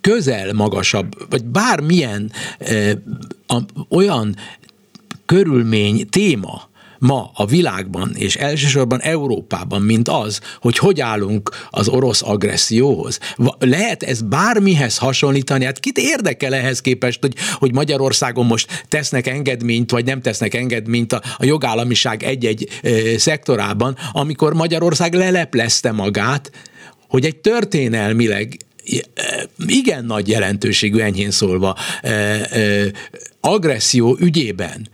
[0.00, 2.30] közel magasabb, vagy bármilyen
[3.90, 4.34] olyan
[5.26, 6.62] körülmény, téma,
[7.02, 13.18] ma a világban, és elsősorban Európában, mint az, hogy hogy állunk az orosz agresszióhoz.
[13.58, 15.64] Lehet ez bármihez hasonlítani?
[15.64, 21.12] Hát kit érdekel ehhez képest, hogy, hogy Magyarországon most tesznek engedményt, vagy nem tesznek engedményt
[21.12, 26.50] a, a jogállamiság egy-egy e, szektorában, amikor Magyarország leleplezte magát,
[27.08, 28.56] hogy egy történelmileg
[29.66, 31.76] igen nagy jelentőségű, enyhén szólva,
[33.40, 34.88] agresszió ügyében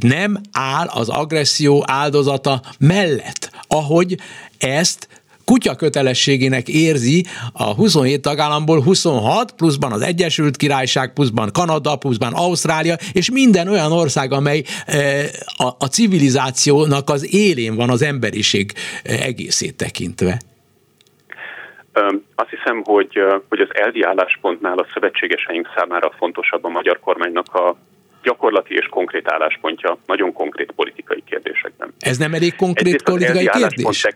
[0.00, 4.16] nem áll az agresszió áldozata mellett, ahogy
[4.58, 5.08] ezt
[5.44, 12.94] kutya kötelességének érzi a 27 tagállamból 26, pluszban az Egyesült Királyság, pluszban Kanada, pluszban Ausztrália,
[13.12, 14.62] és minden olyan ország, amely
[15.56, 20.38] a, a civilizációnak az élén van az emberiség egészét tekintve.
[22.34, 27.76] Azt hiszem, hogy, hogy az elvi álláspontnál a szövetségeseink számára fontosabb a magyar kormánynak a
[28.22, 31.94] gyakorlati és konkrét álláspontja nagyon konkrét politikai kérdésekben.
[31.98, 34.06] Ez nem elég konkrét egyrészt politikai kérdés?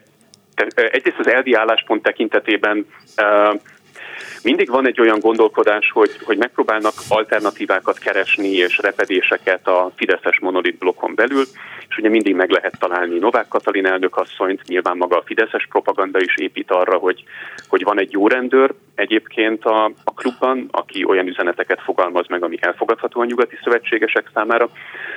[0.75, 3.61] Egyrészt az elvi álláspont tekintetében uh,
[4.47, 10.79] mindig van egy olyan gondolkodás, hogy, hogy megpróbálnak alternatívákat keresni és repedéseket a Fideszes monolit
[10.79, 11.45] blokkon belül,
[11.89, 16.37] és ugye mindig meg lehet találni Novák Katalin asszonyt, nyilván maga a Fideszes propaganda is
[16.37, 17.25] épít arra, hogy,
[17.69, 22.57] hogy van egy jó rendőr egyébként a, a klubban, aki olyan üzeneteket fogalmaz meg, ami
[22.61, 24.69] elfogadható a nyugati szövetségesek számára.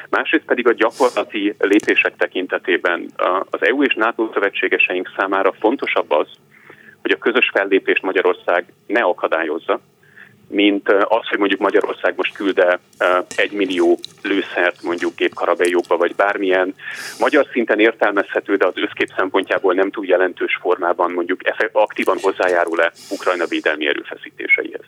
[0.09, 3.05] Másrészt pedig a gyakorlati lépések tekintetében
[3.49, 6.27] az EU és NATO szövetségeseink számára fontosabb az,
[7.09, 9.79] hogy a közös fellépést Magyarország ne akadályozza,
[10.47, 12.79] mint az, hogy mondjuk Magyarország most külde
[13.35, 16.73] egy millió lőszert mondjuk gépkarabélyokba, vagy bármilyen
[17.19, 21.41] magyar szinten értelmezhető, de az összkép szempontjából nem túl jelentős formában mondjuk
[21.71, 24.85] aktívan hozzájárul-e Ukrajna védelmi erőfeszítéseihez.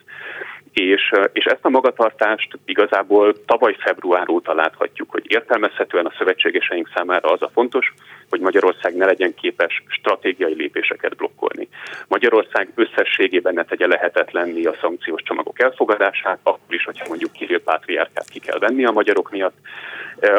[0.72, 7.28] És, és ezt a magatartást igazából tavaly február óta láthatjuk, hogy értelmezhetően a szövetségeseink számára
[7.28, 7.94] az a fontos,
[8.32, 11.68] hogy Magyarország ne legyen képes stratégiai lépéseket blokkolni.
[12.08, 18.28] Magyarország összességében ne tegye lehetetlenni a szankciós csomagok elfogadását, akkor is, hogyha mondjuk Kirill Pátriárkát
[18.28, 19.56] ki kell venni a magyarok miatt.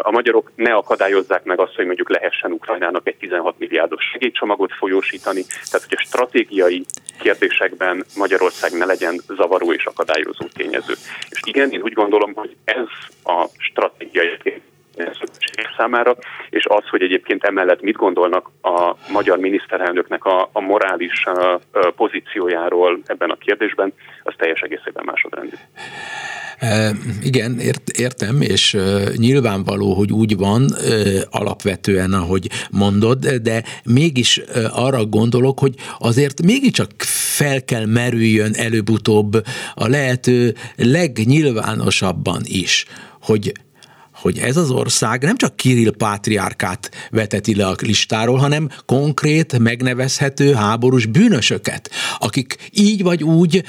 [0.01, 5.43] A magyarok ne akadályozzák meg azt, hogy mondjuk lehessen Ukrajnának egy 16 milliárdos segélycsomagot folyósítani,
[5.71, 6.85] tehát hogy a stratégiai
[7.19, 10.93] kérdésekben Magyarország ne legyen zavaró és akadályozó tényező.
[11.29, 12.87] És igen, én úgy gondolom, hogy ez
[13.23, 14.37] a stratégiai
[15.77, 16.15] számára,
[16.49, 21.91] és az, hogy egyébként emellett mit gondolnak a magyar miniszterelnöknek a, a morális a, a
[21.95, 25.55] pozíciójáról ebben a kérdésben, az teljes egészében másodrendű.
[27.23, 28.79] Igen, ért, értem, és e,
[29.15, 30.65] nyilvánvaló, hogy úgy van
[31.29, 36.89] alapvetően, ahogy mondod, de mégis arra gondolok, hogy azért mégiscsak
[37.37, 39.33] fel kell merüljön előbb-utóbb
[39.73, 42.85] a lehető legnyilvánosabban is,
[43.21, 43.51] hogy
[44.23, 50.53] hogy ez az ország nem csak Kirill pátriárkát veteti le a listáról, hanem konkrét, megnevezhető
[50.53, 53.63] háborús bűnösöket, akik így vagy úgy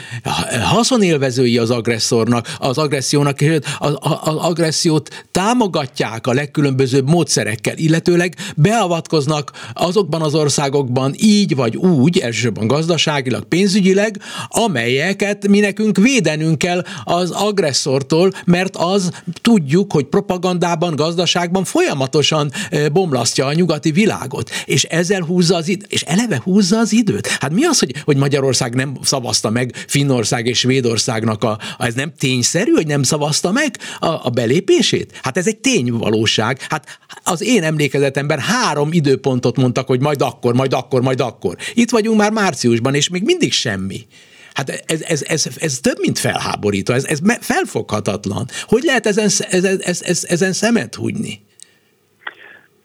[0.62, 9.50] haszonélvezői az agresszornak, az agressziónak, és az, az agressziót támogatják a legkülönbözőbb módszerekkel, illetőleg beavatkoznak
[9.72, 17.30] azokban az országokban így vagy úgy, elsősorban gazdaságilag, pénzügyileg, amelyeket mi nekünk védenünk kell az
[17.30, 19.10] agresszortól, mert az
[19.42, 22.52] tudjuk, hogy propaganda propagandában, gazdaságban folyamatosan
[22.92, 27.26] bomlasztja a nyugati világot, és ezzel húzza az időt, és eleve húzza az időt.
[27.26, 32.12] Hát mi az, hogy, hogy Magyarország nem szavazta meg Finnország és Svédországnak a, ez nem
[32.18, 35.18] tényszerű, hogy nem szavazta meg a, a belépését?
[35.22, 36.61] Hát ez egy tényvalóság.
[36.68, 41.57] Hát az én emlékezetemben három időpontot mondtak, hogy majd akkor, majd akkor, majd akkor.
[41.74, 44.07] Itt vagyunk már márciusban, és még mindig semmi.
[44.54, 48.46] Hát ez, ez, ez, ez több, mint felháborító, ez, ez felfoghatatlan.
[48.62, 51.46] Hogy lehet ezen, ezen, ezen, ezen szemet húgyni?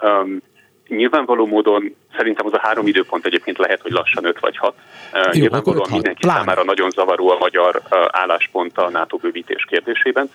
[0.02, 0.42] Um,
[0.88, 4.74] nyilvánvaló módon szerintem az a három időpont egyébként lehet, hogy lassan öt vagy hat.
[5.14, 6.36] Jó, Nyilvánvalóan mindenki plán.
[6.36, 10.30] számára nagyon zavaró a magyar álláspont a NATO bővítés kérdésében.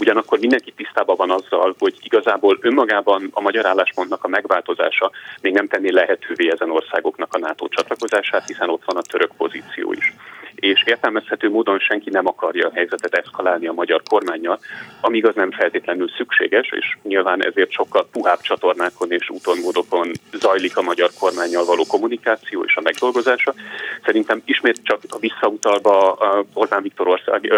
[0.00, 5.66] Ugyanakkor mindenki tisztában van azzal, hogy igazából önmagában a magyar álláspontnak a megváltozása még nem
[5.66, 10.14] tenni lehetővé ezen országoknak a NATO csatlakozását, hiszen ott van a török pozíció is
[10.56, 14.58] és értelmezhető módon senki nem akarja a helyzetet eszkalálni a magyar kormányjal,
[15.00, 20.76] amíg az nem feltétlenül szükséges, és nyilván ezért sokkal puhább csatornákon és úton, módokon zajlik
[20.76, 23.54] a magyar kormányjal való kommunikáció és a megdolgozása.
[24.04, 26.18] Szerintem ismét csak visszautalva
[26.52, 27.52] Orbán Viktor ország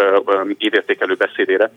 [0.57, 1.71] évértékelő beszédére,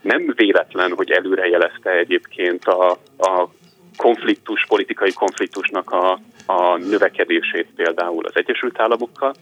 [0.00, 3.48] nem véletlen, hogy előre jelezte egyébként a, a
[3.96, 9.34] konfliktus, politikai konfliktusnak a, a növekedését például az Egyesült Államokkal,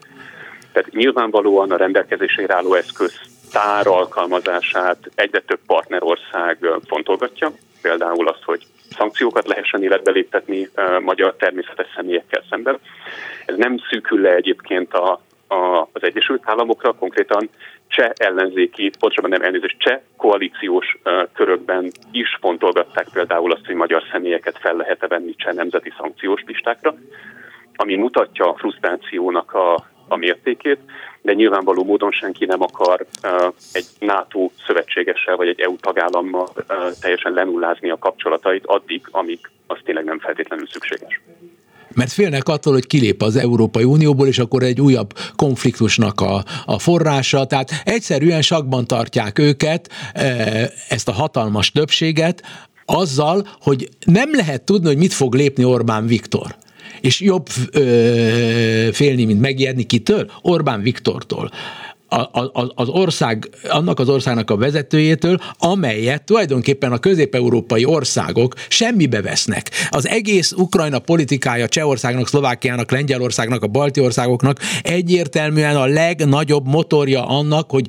[0.77, 3.21] tehát nyilvánvalóan a rendelkezésére álló eszköz
[3.53, 8.63] tár alkalmazását egyre több partnerország fontolgatja, például az, hogy
[8.97, 10.69] szankciókat lehessen életbe léptetni
[11.01, 12.79] magyar természetes személyekkel szemben.
[13.47, 17.49] Ez nem szűkül le egyébként a, a, az Egyesült Államokra, konkrétan
[17.89, 20.99] cseh ellenzéki, pontosabban nem elnézést, cseh koalíciós
[21.35, 26.95] körökben is fontolgatták például azt, hogy magyar személyeket fel lehet-e venni cseh nemzeti szankciós listákra,
[27.77, 30.79] ami mutatja a frusztrációnak a, a mértékét,
[31.23, 33.07] de nyilvánvaló módon senki nem akar
[33.73, 36.49] egy NATO szövetségessel vagy egy EU tagállammal
[37.01, 41.21] teljesen lenullázni a kapcsolatait addig, amíg az tényleg nem feltétlenül szükséges
[41.95, 46.79] mert félnek attól, hogy kilép az Európai Unióból, és akkor egy újabb konfliktusnak a, a
[46.79, 47.45] forrása.
[47.45, 49.89] Tehát egyszerűen sakban tartják őket,
[50.89, 52.43] ezt a hatalmas többséget,
[52.85, 56.57] azzal, hogy nem lehet tudni, hogy mit fog lépni Orbán Viktor
[57.01, 60.31] és jobb ö, félni, mint megijedni kitől?
[60.43, 61.51] Orbán Viktortól.
[62.75, 69.71] Az ország, annak az országnak a vezetőjétől, amelyet tulajdonképpen a közép-európai országok semmibe vesznek.
[69.91, 77.71] Az egész Ukrajna politikája Csehországnak, Szlovákiának, Lengyelországnak, a balti országoknak egyértelműen a legnagyobb motorja annak,
[77.71, 77.87] hogy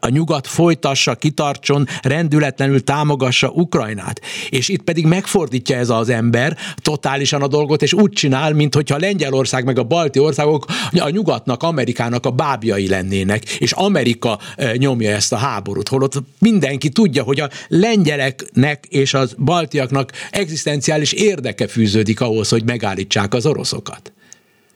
[0.00, 4.20] a nyugat folytassa, kitartson, rendületlenül támogassa Ukrajnát.
[4.50, 9.64] És itt pedig megfordítja ez az ember totálisan a dolgot, és úgy csinál, mintha Lengyelország
[9.64, 14.38] meg a balti országok a nyugatnak, Amerikának a bábjai lennének és Amerika
[14.76, 21.66] nyomja ezt a háborút, holott mindenki tudja, hogy a lengyeleknek és az baltiaknak egzisztenciális érdeke
[21.66, 24.12] fűződik ahhoz, hogy megállítsák az oroszokat.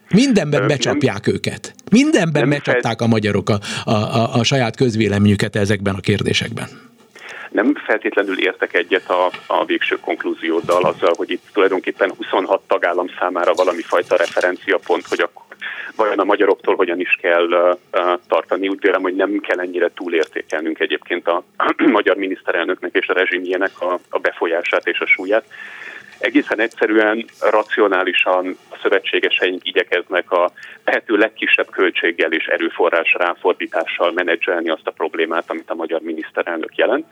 [0.08, 1.74] Mindenben becsapják nem, őket.
[1.90, 6.68] Mindenben becsapták a magyarok a, a, a, a saját közvéleményüket ezekben a kérdésekben.
[7.50, 13.54] Nem feltétlenül értek egyet a, a végső konklúzióddal azzal, hogy itt tulajdonképpen 26 tagállam számára
[13.54, 15.45] valami fajta referenciapont, hogy akkor
[15.96, 17.78] vajon a magyaroktól hogyan is kell
[18.28, 18.68] tartani.
[18.68, 21.44] Úgy vélem, hogy nem kell ennyire túlértékelnünk egyébként a
[21.76, 25.44] magyar miniszterelnöknek és a rezsimjének a, a befolyását és a súlyát.
[26.18, 30.50] Egészen egyszerűen, racionálisan a szövetségeseink igyekeznek a
[30.84, 37.06] lehető legkisebb költséggel és erőforrás ráfordítással menedzselni azt a problémát, amit a magyar miniszterelnök jelent.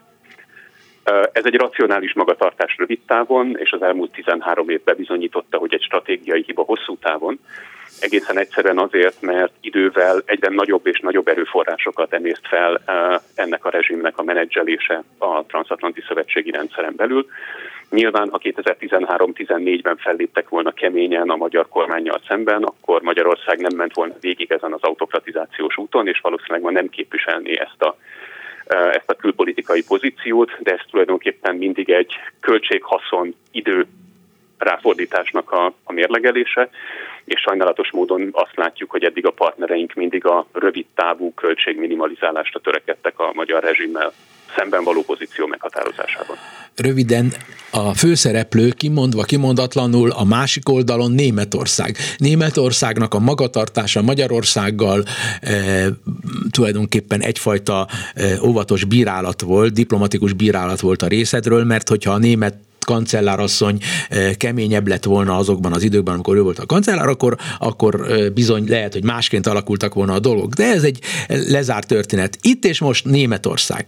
[1.32, 6.42] Ez egy racionális magatartás rövid távon, és az elmúlt 13 év bebizonyította, hogy egy stratégiai
[6.46, 7.38] hiba hosszú távon,
[8.00, 12.80] Egészen egyszerűen azért, mert idővel egyre nagyobb és nagyobb erőforrásokat emészt fel
[13.34, 17.26] ennek a rezsimnek a menedzselése a transatlanti szövetségi rendszeren belül.
[17.90, 24.14] Nyilván, ha 2013-14-ben felléptek volna keményen a magyar kormányjal szemben, akkor Magyarország nem ment volna
[24.20, 27.96] végig ezen az autokratizációs úton, és valószínűleg ma nem képviselni ezt a
[28.66, 33.86] ezt a külpolitikai pozíciót, de ez tulajdonképpen mindig egy költséghaszon idő
[34.58, 36.70] ráfordításnak a, a mérlegelése,
[37.24, 43.18] és sajnálatos módon azt látjuk, hogy eddig a partnereink mindig a rövid távú költségminimalizálásra törekedtek
[43.18, 44.12] a magyar rezsimmel
[44.56, 46.36] szemben való pozíció meghatározásában.
[46.74, 47.32] Röviden
[47.70, 51.96] a főszereplő kimondva, kimondatlanul a másik oldalon Németország.
[52.18, 55.04] Németországnak a magatartása Magyarországgal
[55.40, 55.86] e,
[56.50, 62.54] tulajdonképpen egyfajta e, óvatos bírálat volt, diplomatikus bírálat volt a részedről, mert hogyha a német
[62.84, 63.78] kancellárasszony
[64.08, 68.64] eh, keményebb lett volna azokban az időkben, amikor ő volt a kancellár, akkor, akkor bizony
[68.68, 70.52] lehet, hogy másként alakultak volna a dolgok.
[70.52, 70.98] De ez egy
[71.28, 72.38] lezárt történet.
[72.40, 73.86] Itt és most Németország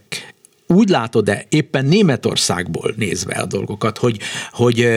[0.67, 4.17] úgy látod-e éppen Németországból nézve a dolgokat, hogy,
[4.51, 4.87] hogy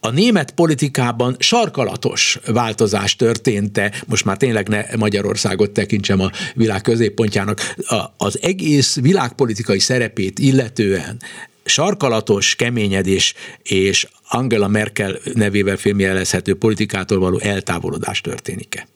[0.00, 7.60] a német politikában sarkalatos változás történt-e, most már tényleg ne Magyarországot tekintsem a világ középpontjának,
[8.16, 11.16] az egész világpolitikai szerepét illetően
[11.64, 18.86] sarkalatos keményedés és Angela Merkel nevével filmjelezhető politikától való eltávolodás történik-e?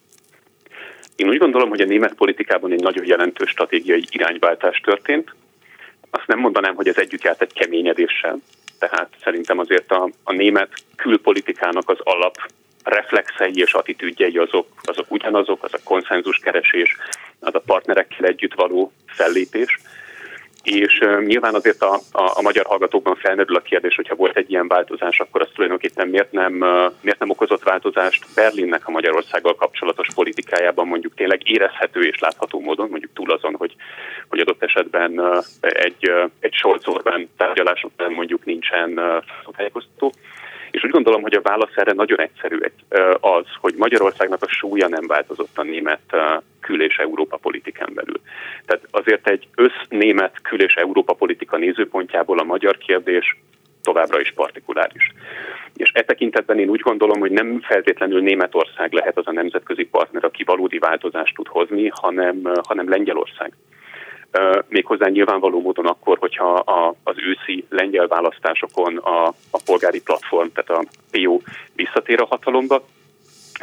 [1.16, 5.34] Én úgy gondolom, hogy a német politikában egy nagyon jelentős stratégiai irányváltás történt.
[6.14, 8.38] Azt nem mondanám, hogy ez együtt járt egy keményedéssel.
[8.78, 12.36] Tehát szerintem azért a, a német külpolitikának az alap
[12.84, 16.96] reflexei és attitűdjei azok, azok ugyanazok, az a konszenzuskeresés,
[17.40, 19.78] az a partnerekkel együtt való fellépés
[20.62, 24.68] és nyilván azért a, a, a magyar hallgatókban felmerül a kérdés, hogyha volt egy ilyen
[24.68, 26.52] változás, akkor az tulajdonképpen miért nem,
[27.00, 32.88] miért nem okozott változást Berlinnek a Magyarországgal kapcsolatos politikájában mondjuk tényleg érezhető és látható módon,
[32.88, 33.74] mondjuk túl azon, hogy,
[34.28, 39.00] hogy adott esetben egy, egy Scholz Orbán tárgyalásokban mondjuk nincsen
[39.56, 40.12] tájékoztató.
[40.72, 42.58] És úgy gondolom, hogy a válasz erre nagyon egyszerű
[43.20, 46.16] az, hogy Magyarországnak a súlya nem változott a német
[46.60, 48.20] kül- és Európa politikán belül.
[48.66, 53.36] Tehát azért egy össznémet kül- és Európa politika nézőpontjából a magyar kérdés
[53.82, 55.12] továbbra is partikuláris.
[55.76, 60.24] És e tekintetben én úgy gondolom, hogy nem feltétlenül Németország lehet az a nemzetközi partner,
[60.24, 63.52] aki valódi változást tud hozni, hanem, hanem Lengyelország.
[64.68, 70.70] Méghozzá nyilvánvaló módon akkor, hogyha a, az őszi lengyel választásokon a, a polgári platform, tehát
[70.70, 71.40] a PO
[71.74, 72.84] visszatér a hatalomba,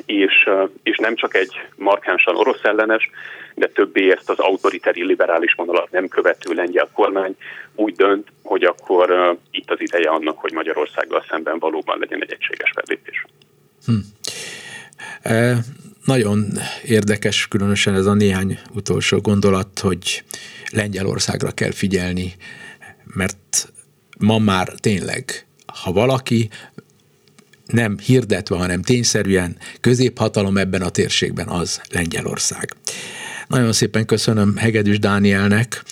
[0.06, 0.50] és,
[0.84, 3.10] és nem csak egy markánsan orosz ellenes,
[3.56, 7.36] de többé ezt az autoritári liberális vonalat nem követő lengyel kormány
[7.76, 12.32] úgy dönt, hogy akkor uh, itt az ideje annak, hogy Magyarországgal szemben valóban legyen egy
[12.32, 13.26] egységes fellépés.
[13.86, 13.94] Hm.
[15.22, 15.58] E,
[16.10, 20.24] nagyon érdekes, különösen ez a néhány utolsó gondolat, hogy
[20.72, 22.36] Lengyelországra kell figyelni,
[23.04, 23.72] mert
[24.18, 26.50] ma már tényleg, ha valaki
[27.66, 32.74] nem hirdetve, hanem tényszerűen középhatalom ebben a térségben az Lengyelország.
[33.48, 35.84] Nagyon szépen köszönöm Hegedűs Dánielnek,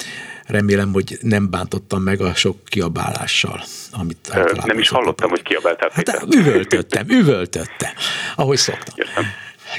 [0.46, 4.32] remélem, hogy nem bántottam meg a sok kiabálással, amit
[4.66, 5.90] Nem is hallottam, hogy kiabáltál.
[5.94, 7.92] Hát, üvöltöttem, üvöltöttem,
[8.36, 8.96] ahogy szoktam.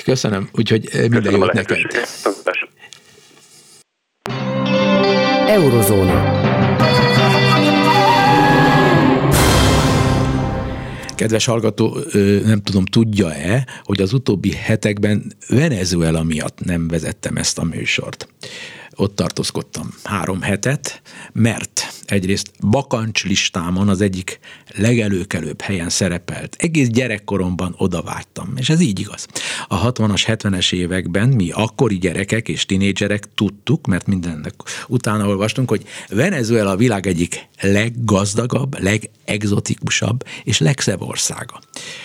[0.05, 1.79] Köszönöm, úgyhogy minden jót neked.
[5.47, 6.37] Eurozóna.
[11.15, 11.99] Kedves hallgató,
[12.45, 18.29] nem tudom, tudja-e, hogy az utóbbi hetekben Venezuela miatt nem vezettem ezt a műsort
[18.99, 24.39] ott tartózkodtam három hetet, mert egyrészt bakancs listámon az egyik
[24.77, 26.57] legelőkelőbb helyen szerepelt.
[26.59, 29.27] Egész gyerekkoromban oda vágytam, és ez így igaz.
[29.69, 34.55] A 60-as, 70-es években mi akkori gyerekek és tinédzserek tudtuk, mert mindennek
[34.87, 41.61] utána olvastunk, hogy Venezuela a világ egyik leggazdagabb, legexotikusabb és legszebb országa.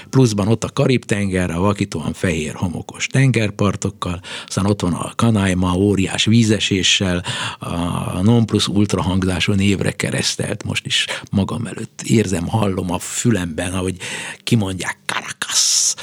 [0.09, 6.25] Pluszban ott a Karib-tenger, a vakítóan fehér homokos tengerpartokkal, aztán ott van a Kanaima óriás
[6.25, 7.23] vízeséssel,
[7.59, 13.73] a non plus ultra hangzáson évre keresztelt, most is magam előtt érzem, hallom a fülemben,
[13.73, 13.97] ahogy
[14.43, 15.93] kimondják Caracas,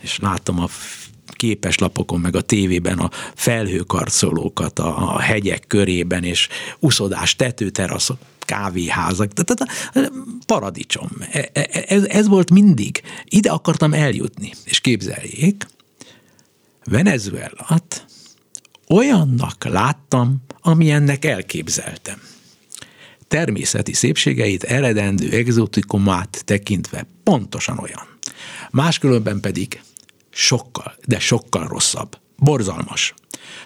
[0.00, 0.68] és látom a
[1.32, 9.72] képeslapokon, meg a tévében a felhőkarcolókat a hegyek körében, és uszodás tetőteraszok, kávéházak, tehát
[10.46, 11.10] paradicsom.
[11.30, 13.02] E, e, ez, ez volt mindig.
[13.24, 14.52] Ide akartam eljutni.
[14.64, 15.66] És képzeljék,
[16.84, 18.06] Venezuelát
[18.88, 22.27] olyannak láttam, amilyennek elképzeltem.
[23.28, 28.06] Természeti szépségeit, eredendő exotikumát tekintve pontosan olyan.
[28.70, 29.80] Máskülönben pedig
[30.30, 32.18] sokkal, de sokkal rosszabb.
[32.36, 33.14] Borzalmas.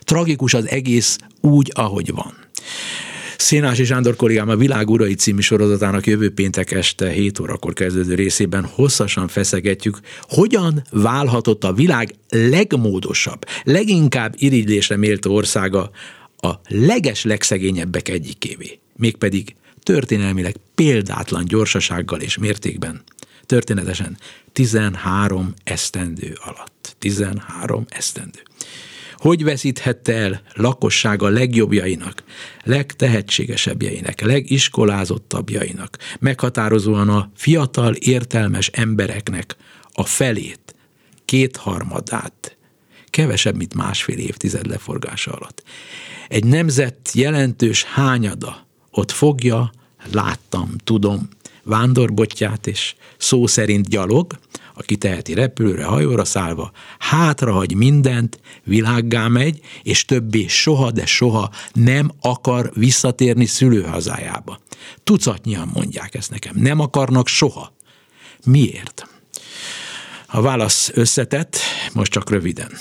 [0.01, 2.35] Tragikus az egész úgy, ahogy van.
[3.37, 8.65] Szénási Sándor kollégám a Világ Urai című sorozatának jövő péntek este 7 órakor kezdődő részében
[8.65, 15.91] hosszasan feszegetjük, hogyan válhatott a világ legmódosabb, leginkább irigylésre méltó országa
[16.37, 23.03] a leges legszegényebbek egyikévé, mégpedig történelmileg példátlan gyorsasággal és mértékben,
[23.47, 24.17] történetesen
[24.53, 26.97] 13 esztendő alatt.
[26.99, 28.43] 13 esztendő.
[29.17, 32.23] Hogy veszíthette el lakossága legjobbjainak,
[32.65, 39.57] legtehetségesebbjeinek, legiskolázottabbjainak, meghatározóan a fiatal, értelmes embereknek
[39.93, 40.75] a felét,
[41.25, 42.57] kétharmadát,
[43.11, 45.63] kevesebb, mint másfél évtized leforgása alatt.
[46.29, 49.73] Egy nemzet jelentős hányada ott fogja,
[50.13, 51.29] láttam, tudom,
[51.63, 54.39] vándorbotját és szó szerint gyalog,
[54.75, 62.11] aki teheti repülőre, hajóra szállva, hátrahagy mindent, világgá megy, és többé soha, de soha nem
[62.21, 64.59] akar visszatérni szülőhazájába.
[65.05, 66.55] Tucatnyian mondják ezt nekem.
[66.57, 67.73] Nem akarnak soha.
[68.45, 69.07] Miért?
[70.27, 71.57] A válasz összetett,
[71.93, 72.73] most csak röviden.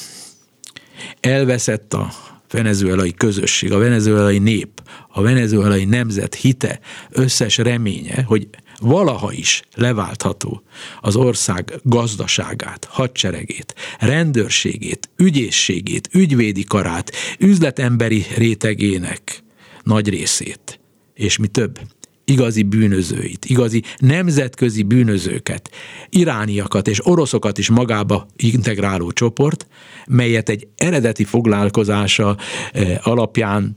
[1.20, 2.14] Elveszett a
[2.52, 6.80] venezuelai közösség, a venezuelai nép, a venezuelai nemzet hite,
[7.10, 8.48] összes reménye, hogy
[8.80, 10.64] valaha is leváltható
[11.02, 19.44] az ország gazdaságát, hadseregét, rendőrségét, ügyészségét, ügyvédi karát, üzletemberi rétegének
[19.84, 20.80] nagy részét,
[21.14, 21.80] és mi több,
[22.26, 25.70] igazi bűnözőit, igazi nemzetközi bűnözőket,
[26.10, 29.68] irániakat és oroszokat is magába integráló csoport,
[30.08, 32.38] melyet egy eredeti foglalkozása
[32.72, 33.76] eh, alapján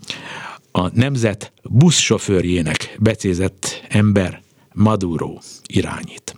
[0.73, 4.43] a nemzet buszsofőrjének becézett ember
[4.73, 6.37] Maduro irányít.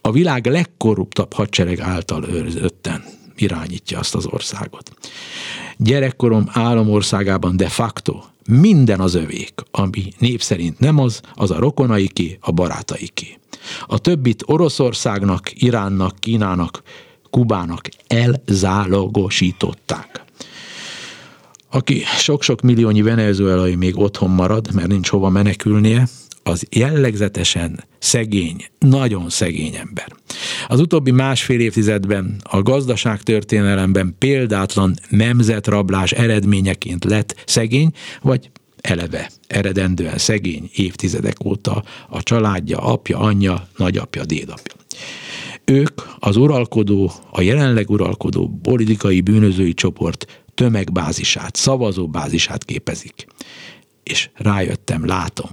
[0.00, 3.04] A világ legkorruptabb hadsereg által őrzötten
[3.36, 4.92] irányítja azt az országot.
[5.82, 12.38] Gyerekkorom államországában de facto minden az övék, ami név szerint nem az, az a rokonaiké,
[12.40, 13.38] a barátaiké.
[13.86, 16.82] A többit Oroszországnak, Iránnak, Kínának,
[17.30, 20.24] Kubának elzálogosították.
[21.70, 26.08] Aki sok-sok milliónyi venezuelai még otthon marad, mert nincs hova menekülnie,
[26.42, 30.06] az jellegzetesen szegény, nagyon szegény ember.
[30.68, 37.90] Az utóbbi másfél évtizedben a gazdaság történelemben példátlan nemzetrablás eredményeként lett szegény,
[38.22, 44.74] vagy eleve eredendően szegény évtizedek óta a családja, apja, anyja, nagyapja, dédapja.
[45.64, 53.26] Ők az uralkodó, a jelenleg uralkodó politikai bűnözői csoport tömegbázisát, szavazóbázisát képezik.
[54.02, 55.50] És rájöttem, látom,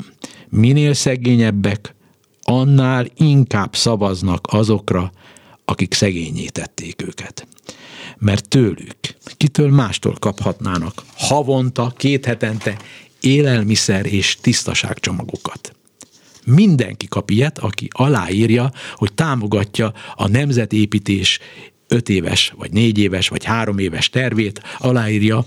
[0.49, 1.95] minél szegényebbek,
[2.41, 5.11] annál inkább szavaznak azokra,
[5.65, 7.47] akik szegényítették őket.
[8.17, 8.97] Mert tőlük,
[9.37, 12.77] kitől mástól kaphatnának havonta, két hetente
[13.19, 15.75] élelmiszer és tisztaságcsomagokat.
[16.45, 21.39] Mindenki kap ilyet, aki aláírja, hogy támogatja a nemzetépítés
[21.87, 25.45] öt éves, vagy négy éves, vagy három éves tervét, aláírja,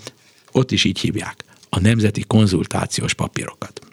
[0.52, 3.89] ott is így hívják, a nemzeti konzultációs papírokat.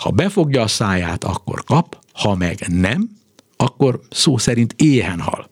[0.00, 3.10] Ha befogja a száját, akkor kap, ha meg nem,
[3.56, 5.50] akkor szó szerint éhen hal.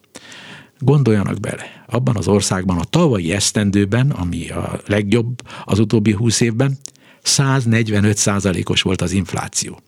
[0.79, 6.77] Gondoljanak bele, abban az országban a tavalyi esztendőben, ami a legjobb az utóbbi húsz évben,
[7.21, 9.79] 145 százalékos volt az infláció.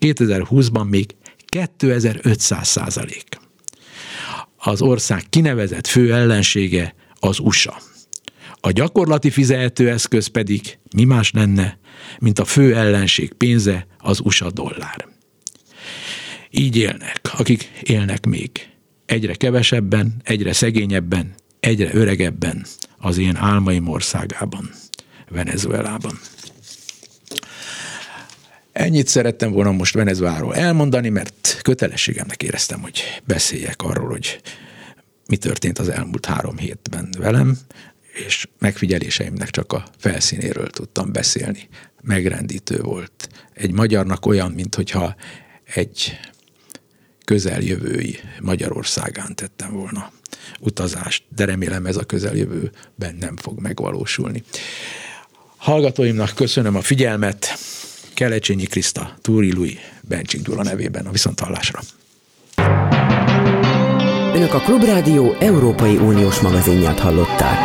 [0.00, 3.26] 2020-ban még 2500 százalék.
[4.56, 7.76] Az ország kinevezett fő ellensége az USA.
[8.60, 11.78] A gyakorlati fizetőeszköz pedig mi más lenne,
[12.18, 15.08] mint a fő ellenség pénze, az USA dollár.
[16.50, 18.50] Így élnek, akik élnek még.
[19.06, 22.66] Egyre kevesebben, egyre szegényebben, egyre öregebben
[22.98, 24.70] az én álmaim országában,
[25.28, 26.18] Venezuelában.
[28.72, 34.40] Ennyit szerettem volna most Venezueláról elmondani, mert kötelességemnek éreztem, hogy beszéljek arról, hogy
[35.26, 37.58] mi történt az elmúlt három hétben velem,
[38.26, 41.68] és megfigyeléseimnek csak a felszínéről tudtam beszélni.
[42.02, 43.28] Megrendítő volt.
[43.54, 45.14] Egy magyarnak olyan, mintha
[45.74, 46.18] egy
[47.24, 50.12] közeljövői Magyarországán tettem volna
[50.60, 54.42] utazást, de remélem ez a közeljövőben nem fog megvalósulni.
[55.56, 57.58] Hallgatóimnak köszönöm a figyelmet,
[58.14, 61.80] Kelecsényi Kriszta, Túri Lui, Bencsik Gyula nevében a viszonthallásra.
[64.34, 67.58] Önök a Klubrádió Európai Uniós magazinját hallották.